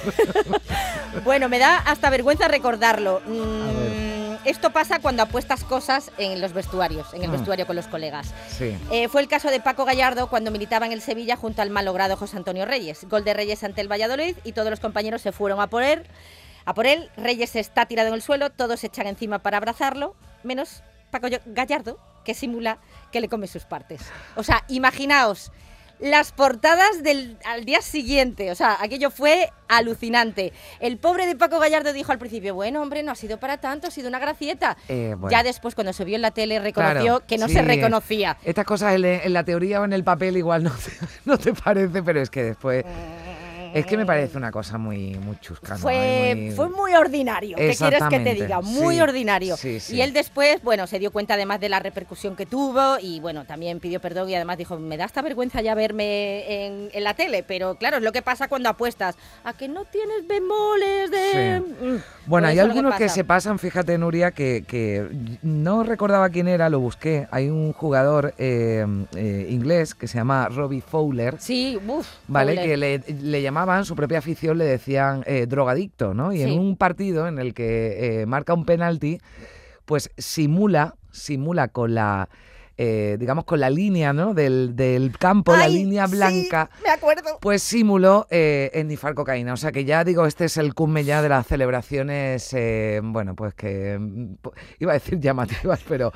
bueno, 1.24 1.48
me 1.48 1.58
da 1.58 1.78
hasta 1.78 2.10
vergüenza 2.10 2.48
recordarlo. 2.48 3.20
Mm, 3.26 4.36
esto 4.44 4.70
pasa 4.70 4.98
cuando 4.98 5.22
apuestas 5.22 5.64
cosas 5.64 6.10
en 6.18 6.40
los 6.40 6.52
vestuarios, 6.52 7.12
en 7.14 7.22
el 7.22 7.28
Mm. 7.28 7.32
vestuario 7.32 7.66
con 7.66 7.76
los 7.76 7.86
colegas. 7.86 8.32
Sí. 8.48 8.76
Eh, 8.90 9.08
fue 9.08 9.20
el 9.22 9.28
caso 9.28 9.48
de 9.50 9.60
Paco 9.60 9.84
Gallardo 9.84 10.28
cuando 10.28 10.50
militaba 10.50 10.84
en 10.86 10.92
el 10.92 11.00
Sevilla 11.00 11.36
junto 11.36 11.62
al 11.62 11.70
malogrado 11.70 12.16
José 12.16 12.36
Antonio 12.36 12.66
Reyes. 12.66 13.06
Gol 13.08 13.24
de 13.24 13.32
Reyes 13.34 13.62
ante 13.64 13.80
el 13.80 13.90
Valladolid 13.90 14.36
y 14.44 14.52
todos 14.52 14.68
los 14.70 14.80
compañeros 14.80 15.22
se 15.22 15.32
fueron 15.32 15.60
a 15.60 15.68
por 15.68 15.82
él. 15.82 16.02
A 16.64 16.75
por 16.75 16.87
él, 16.87 17.11
Reyes 17.16 17.57
está 17.57 17.87
tirado 17.87 18.09
en 18.09 18.14
el 18.14 18.23
suelo, 18.23 18.50
todos 18.50 18.81
se 18.81 18.87
echan 18.88 19.07
encima 19.07 19.40
para 19.40 19.57
abrazarlo, 19.57 20.14
menos 20.42 20.83
Paco 21.11 21.28
Gallardo, 21.47 21.99
que 22.25 22.35
simula 22.35 22.78
que 23.11 23.21
le 23.21 23.28
come 23.28 23.47
sus 23.47 23.64
partes. 23.64 24.00
O 24.37 24.42
sea, 24.42 24.64
imaginaos 24.69 25.52
las 26.00 26.33
portadas 26.33 27.04
del 27.04 27.37
al 27.45 27.64
día 27.64 27.81
siguiente, 27.81 28.50
o 28.50 28.57
sea, 28.57 28.76
aquello 28.81 29.11
fue 29.11 29.50
alucinante. 29.69 30.52
El 30.81 30.99
pobre 30.99 31.26
de 31.26 31.37
Paco 31.37 31.61
Gallardo 31.61 31.92
dijo 31.92 32.11
al 32.11 32.19
principio, 32.19 32.54
bueno, 32.57 32.83
hombre, 32.83 33.04
no 33.04 33.12
ha 33.12 33.14
sido 33.14 33.38
para 33.38 33.59
tanto, 33.59 33.87
ha 33.87 33.90
sido 33.92 34.09
una 34.09 34.19
gracieta. 34.19 34.76
Eh, 34.88 35.14
bueno. 35.16 35.31
Ya 35.31 35.45
después, 35.45 35.76
cuando 35.76 35.92
se 35.92 36.04
vio 36.04 36.16
en 36.16 36.23
la 36.23 36.33
tele, 36.33 36.59
reconoció 36.59 37.02
Claro, 37.02 37.26
que 37.26 37.38
no 37.38 37.47
sí. 37.47 37.54
se 37.54 37.62
reconocía. 37.62 38.37
Estas 38.42 38.64
cosas 38.64 38.95
en, 38.95 39.04
en 39.04 39.33
la 39.33 39.45
teoría 39.45 39.81
o 39.81 39.85
en 39.85 39.92
el 39.92 40.02
papel 40.02 40.37
igual 40.37 40.64
no 40.64 40.71
te, 40.71 40.92
no 41.25 41.38
te 41.38 41.52
parece, 41.52 42.02
pero 42.02 42.21
es 42.21 42.31
que 42.31 42.42
después. 42.42 42.85
Es 43.74 43.86
que 43.86 43.96
me 43.96 44.06
parece 44.06 44.36
una 44.38 44.50
cosa 44.50 44.78
muy, 44.78 45.14
muy 45.16 45.36
chusca. 45.40 45.76
Fue, 45.76 46.34
Muy- 46.34 46.50
fue 46.52 46.68
muy 46.68 46.94
ordinario. 46.94 47.56
¿Qué 47.56 47.74
quieres 47.76 48.02
que 48.10 48.20
te 48.20 48.34
diga? 48.34 48.60
Muy 48.60 48.96
sí, 48.96 49.00
ordinario. 49.00 49.56
sí, 49.56 49.80
sí. 49.80 49.96
Y 49.96 50.00
él 50.02 50.12
después, 50.12 50.62
bueno, 50.62 50.86
se 50.86 50.98
dio 50.98 51.10
cuenta 51.10 51.34
además 51.34 51.60
de 51.60 51.68
la 51.68 51.80
repercusión 51.80 52.36
que 52.36 52.46
tuvo 52.46 52.98
y 53.00 53.20
bueno, 53.20 53.44
también 53.44 53.80
pidió 53.80 54.00
perdón 54.00 54.28
y 54.30 54.34
además 54.34 54.58
dijo, 54.58 54.78
me 54.78 54.96
da 54.96 55.04
esta 55.06 55.22
vergüenza 55.22 55.60
ya 55.60 55.74
verme 55.74 56.66
en, 56.66 56.88
en 56.92 57.04
la 57.04 57.14
tele, 57.14 57.42
pero 57.42 57.74
claro, 57.76 57.96
es 57.98 58.02
lo 58.02 58.12
que 58.12 58.22
pasa 58.22 58.48
cuando 58.48 58.68
apuestas 58.68 59.16
a 59.44 59.52
que 59.52 59.68
no 59.68 59.84
tienes 59.84 60.26
bemoles 60.26 61.10
de... 61.10 61.60
Mm, 61.60 61.96
Bueno, 62.26 62.48
hay 62.48 62.58
algunos 62.58 62.94
que, 62.96 63.08
se 63.08 63.24
pasan, 63.24 63.58
fíjate, 63.58 63.98
Nuria, 63.98 64.30
que, 64.30 64.64
que 64.66 65.08
no 65.42 65.82
recordaba 65.82 66.28
quién 66.30 66.48
era, 66.48 66.68
lo 66.68 66.80
busqué. 66.80 67.26
Hay 67.30 67.48
un 67.50 67.72
jugador 67.72 68.34
eh, 68.38 68.86
eh, 69.16 69.46
inglés 69.50 69.94
que 69.94 70.06
se 70.06 70.18
llama 70.18 70.48
Robbie 70.48 70.80
Fowler. 70.80 71.36
Sí, 71.38 71.78
uff. 71.86 72.06
¿Vale? 72.28 72.54
Que 72.56 72.76
le, 72.76 72.98
le 73.20 73.42
llamaban, 73.62 73.85
su 73.85 73.95
propia 73.97 74.19
afición 74.19 74.59
le 74.59 74.64
decían 74.64 75.23
eh, 75.26 75.47
drogadicto, 75.47 76.14
¿no? 76.14 76.33
Y 76.33 76.38
Sí. 76.38 76.42
en 76.45 76.59
un 76.59 76.76
partido 76.76 77.26
en 77.28 77.38
el 77.38 77.54
que 77.54 78.23
eh, 78.23 78.26
marca 78.26 78.54
un 78.54 78.64
penalti, 78.64 79.19
pues 79.85 80.11
simula, 80.19 80.95
simula 81.11 81.69
con 81.69 81.95
la, 81.95 82.28
eh, 82.76 83.16
digamos, 83.18 83.44
con 83.44 83.60
la 83.60 83.70
línea, 83.70 84.12
¿no? 84.12 84.34
Del, 84.34 84.74
del 84.76 85.16
campo, 85.18 85.54
la 85.56 85.68
línea 85.68 86.06
sí, 86.06 86.16
blanca. 86.16 86.70
me 86.82 86.90
acuerdo. 86.90 87.38
Pues 87.40 87.62
simuló 87.62 88.26
eh, 88.30 88.70
esnifar 88.74 89.14
cocaína. 89.14 89.52
O 89.52 89.56
sea 89.56 89.72
que 89.72 89.84
ya 89.84 90.04
digo, 90.04 90.26
este 90.26 90.46
es 90.46 90.56
el 90.56 90.74
cumme 90.74 91.04
ya 91.04 91.22
de 91.22 91.28
las 91.28 91.46
celebraciones, 91.46 92.52
eh, 92.54 93.00
bueno, 93.02 93.34
pues 93.34 93.54
que 93.54 93.98
mm, 93.98 94.34
iba 94.80 94.92
a 94.92 94.94
decir 94.94 95.18
llamativas, 95.20 95.80
pero 95.88 96.12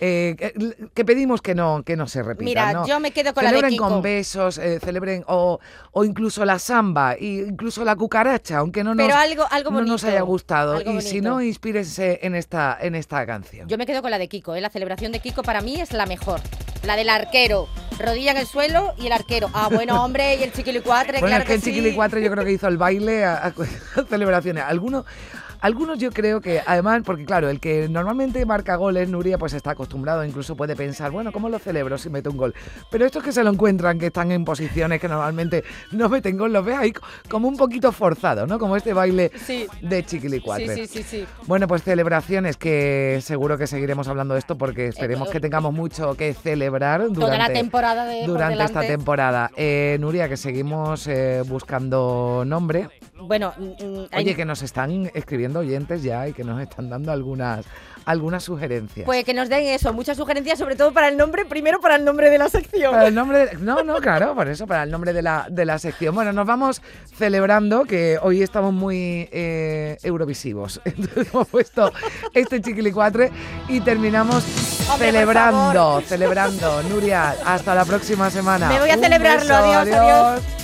eh, 0.00 0.34
que, 0.38 0.88
que 0.92 1.04
pedimos 1.04 1.40
que 1.42 1.54
no, 1.54 1.82
que 1.84 1.96
no 1.96 2.06
se 2.06 2.22
repita. 2.22 2.44
Mira, 2.44 2.72
¿no? 2.72 2.86
yo 2.86 3.00
me 3.00 3.10
quedo 3.12 3.32
con 3.34 3.44
la 3.44 3.50
de 3.50 3.56
celebren 3.56 3.70
Kiko. 3.72 3.88
con 3.88 4.02
besos, 4.02 4.54
celebren 4.82 5.24
o, 5.28 5.58
o 5.92 6.04
incluso 6.04 6.44
la 6.44 6.58
samba, 6.58 7.14
e 7.14 7.46
incluso 7.48 7.84
la 7.84 7.96
cucaracha, 7.96 8.58
aunque 8.58 8.82
no 8.84 8.94
nos, 8.94 9.06
Pero 9.06 9.16
algo- 9.18 9.46
algo 9.50 9.70
no 9.70 9.80
nos 9.82 10.02
bonito, 10.02 10.08
haya 10.08 10.20
gustado. 10.22 10.80
Y 10.80 11.00
si 11.00 11.20
bonito. 11.20 11.28
no, 11.28 11.42
inspírense 11.42 12.20
en 12.22 12.34
esta, 12.34 12.76
en 12.80 12.94
esta 12.94 13.24
canción. 13.26 13.68
Yo 13.68 13.78
me 13.78 13.86
quedo 13.86 14.02
con 14.02 14.10
la 14.10 14.18
de 14.18 14.28
Kiko, 14.28 14.54
la 14.56 14.70
celebración 14.70 15.12
de 15.12 15.20
Kiko 15.20 15.42
para 15.42 15.60
mí 15.60 15.80
es 15.84 15.92
la 15.92 16.06
mejor. 16.06 16.40
La 16.82 16.96
del 16.96 17.08
arquero, 17.08 17.68
rodilla 17.98 18.32
en 18.32 18.36
el 18.38 18.46
suelo 18.46 18.92
y 18.98 19.06
el 19.06 19.12
arquero. 19.12 19.48
Ah, 19.54 19.68
bueno, 19.72 20.04
hombre, 20.04 20.36
y 20.36 20.42
el 20.42 20.52
chiquilicuatre, 20.52 21.12
Bueno, 21.20 21.28
claro 21.36 21.42
es 21.44 21.48
que 21.48 21.54
el 21.54 21.60
sí. 21.62 21.70
Chiquili 21.70 21.94
4 21.94 22.18
yo 22.20 22.30
creo 22.30 22.44
que 22.44 22.52
hizo 22.52 22.68
el 22.68 22.76
baile 22.76 23.24
a, 23.24 23.34
a- 23.36 23.54
a 24.00 24.04
celebraciones. 24.08 24.64
Algunos, 24.64 25.04
algunos 25.64 25.98
yo 25.98 26.10
creo 26.10 26.42
que, 26.42 26.60
además, 26.66 27.00
porque 27.06 27.24
claro, 27.24 27.48
el 27.48 27.58
que 27.58 27.88
normalmente 27.88 28.44
marca 28.44 28.76
goles, 28.76 29.08
Nuria, 29.08 29.38
pues 29.38 29.54
está 29.54 29.70
acostumbrado, 29.70 30.22
incluso 30.22 30.54
puede 30.56 30.76
pensar, 30.76 31.10
bueno, 31.10 31.32
¿cómo 31.32 31.48
lo 31.48 31.58
celebro 31.58 31.96
si 31.96 32.10
meto 32.10 32.30
un 32.30 32.36
gol? 32.36 32.54
Pero 32.90 33.06
estos 33.06 33.22
que 33.22 33.32
se 33.32 33.42
lo 33.42 33.48
encuentran, 33.48 33.98
que 33.98 34.08
están 34.08 34.30
en 34.30 34.44
posiciones 34.44 35.00
que 35.00 35.08
normalmente 35.08 35.64
no 35.90 36.10
meten 36.10 36.36
gol, 36.36 36.52
los 36.52 36.66
ves 36.66 36.76
ahí 36.76 36.92
como 37.30 37.48
un 37.48 37.56
poquito 37.56 37.92
forzado, 37.92 38.46
¿no? 38.46 38.58
Como 38.58 38.76
este 38.76 38.92
baile 38.92 39.30
Sí. 39.36 39.66
de 39.80 40.04
Chiquili 40.04 40.40
4. 40.40 40.74
Sí, 40.74 40.86
sí, 40.86 40.86
sí, 40.86 41.02
sí. 41.02 41.26
Bueno, 41.46 41.66
pues 41.66 41.82
celebraciones 41.82 42.58
que 42.58 43.20
seguro 43.22 43.56
que 43.56 43.66
seguiremos 43.66 44.06
hablando 44.06 44.34
de 44.34 44.40
esto 44.40 44.58
porque 44.58 44.88
esperemos 44.88 45.30
que 45.30 45.40
tengamos 45.40 45.72
mucho 45.72 46.14
que 46.14 46.34
celebrar 46.34 47.00
durante, 47.04 47.20
Toda 47.20 47.38
la 47.38 47.48
temporada 47.48 48.04
de 48.04 48.26
durante 48.26 48.62
esta 48.62 48.82
temporada. 48.82 49.50
Eh, 49.56 49.96
Nuria, 49.98 50.28
que 50.28 50.36
seguimos 50.36 51.06
eh, 51.06 51.42
buscando 51.46 52.44
nombre. 52.46 52.90
Bueno, 53.16 53.54
mm, 53.56 53.62
mm, 53.84 54.06
hay- 54.10 54.24
Oye, 54.24 54.34
que 54.34 54.44
nos 54.44 54.62
están 54.62 55.10
escribiendo 55.14 55.60
oyentes 55.60 56.02
ya 56.02 56.26
y 56.28 56.32
que 56.32 56.42
nos 56.42 56.60
están 56.60 56.90
dando 56.90 57.12
algunas, 57.12 57.64
algunas 58.04 58.42
sugerencias. 58.42 59.06
pues 59.06 59.24
que 59.24 59.32
nos 59.32 59.48
den 59.48 59.64
eso, 59.66 59.92
muchas 59.92 60.16
sugerencias, 60.16 60.58
sobre 60.58 60.74
todo 60.74 60.92
para 60.92 61.08
el 61.08 61.16
nombre, 61.16 61.44
primero 61.44 61.80
para 61.80 61.94
el 61.96 62.04
nombre 62.04 62.28
de 62.28 62.38
la 62.38 62.48
sección. 62.48 62.90
Para 62.92 63.06
el 63.06 63.14
nombre, 63.14 63.46
de- 63.46 63.56
no, 63.58 63.82
no, 63.84 63.96
claro, 64.00 64.34
por 64.34 64.48
eso, 64.48 64.66
para 64.66 64.82
el 64.82 64.90
nombre 64.90 65.12
de 65.12 65.22
la, 65.22 65.46
de 65.48 65.64
la 65.64 65.78
sección. 65.78 66.14
Bueno, 66.14 66.32
nos 66.32 66.44
vamos 66.44 66.82
celebrando 67.16 67.84
que 67.84 68.18
hoy 68.20 68.42
estamos 68.42 68.72
muy 68.72 69.28
eh, 69.32 69.96
eurovisivos. 70.02 70.80
Entonces 70.84 71.28
hemos 71.32 71.46
puesto 71.48 71.92
este 72.34 72.60
chiquilicuatre 72.60 73.30
y 73.68 73.80
terminamos 73.80 74.44
Hombre, 74.90 75.06
celebrando, 75.12 76.00
celebrando. 76.02 76.82
Nuria, 76.84 77.36
hasta 77.46 77.74
la 77.76 77.84
próxima 77.84 78.28
semana. 78.28 78.68
Me 78.68 78.80
voy 78.80 78.90
a 78.90 78.96
Un 78.96 79.00
celebrarlo. 79.02 79.40
beso, 79.40 79.54
Adiós, 79.78 79.96
adiós. 79.96 80.63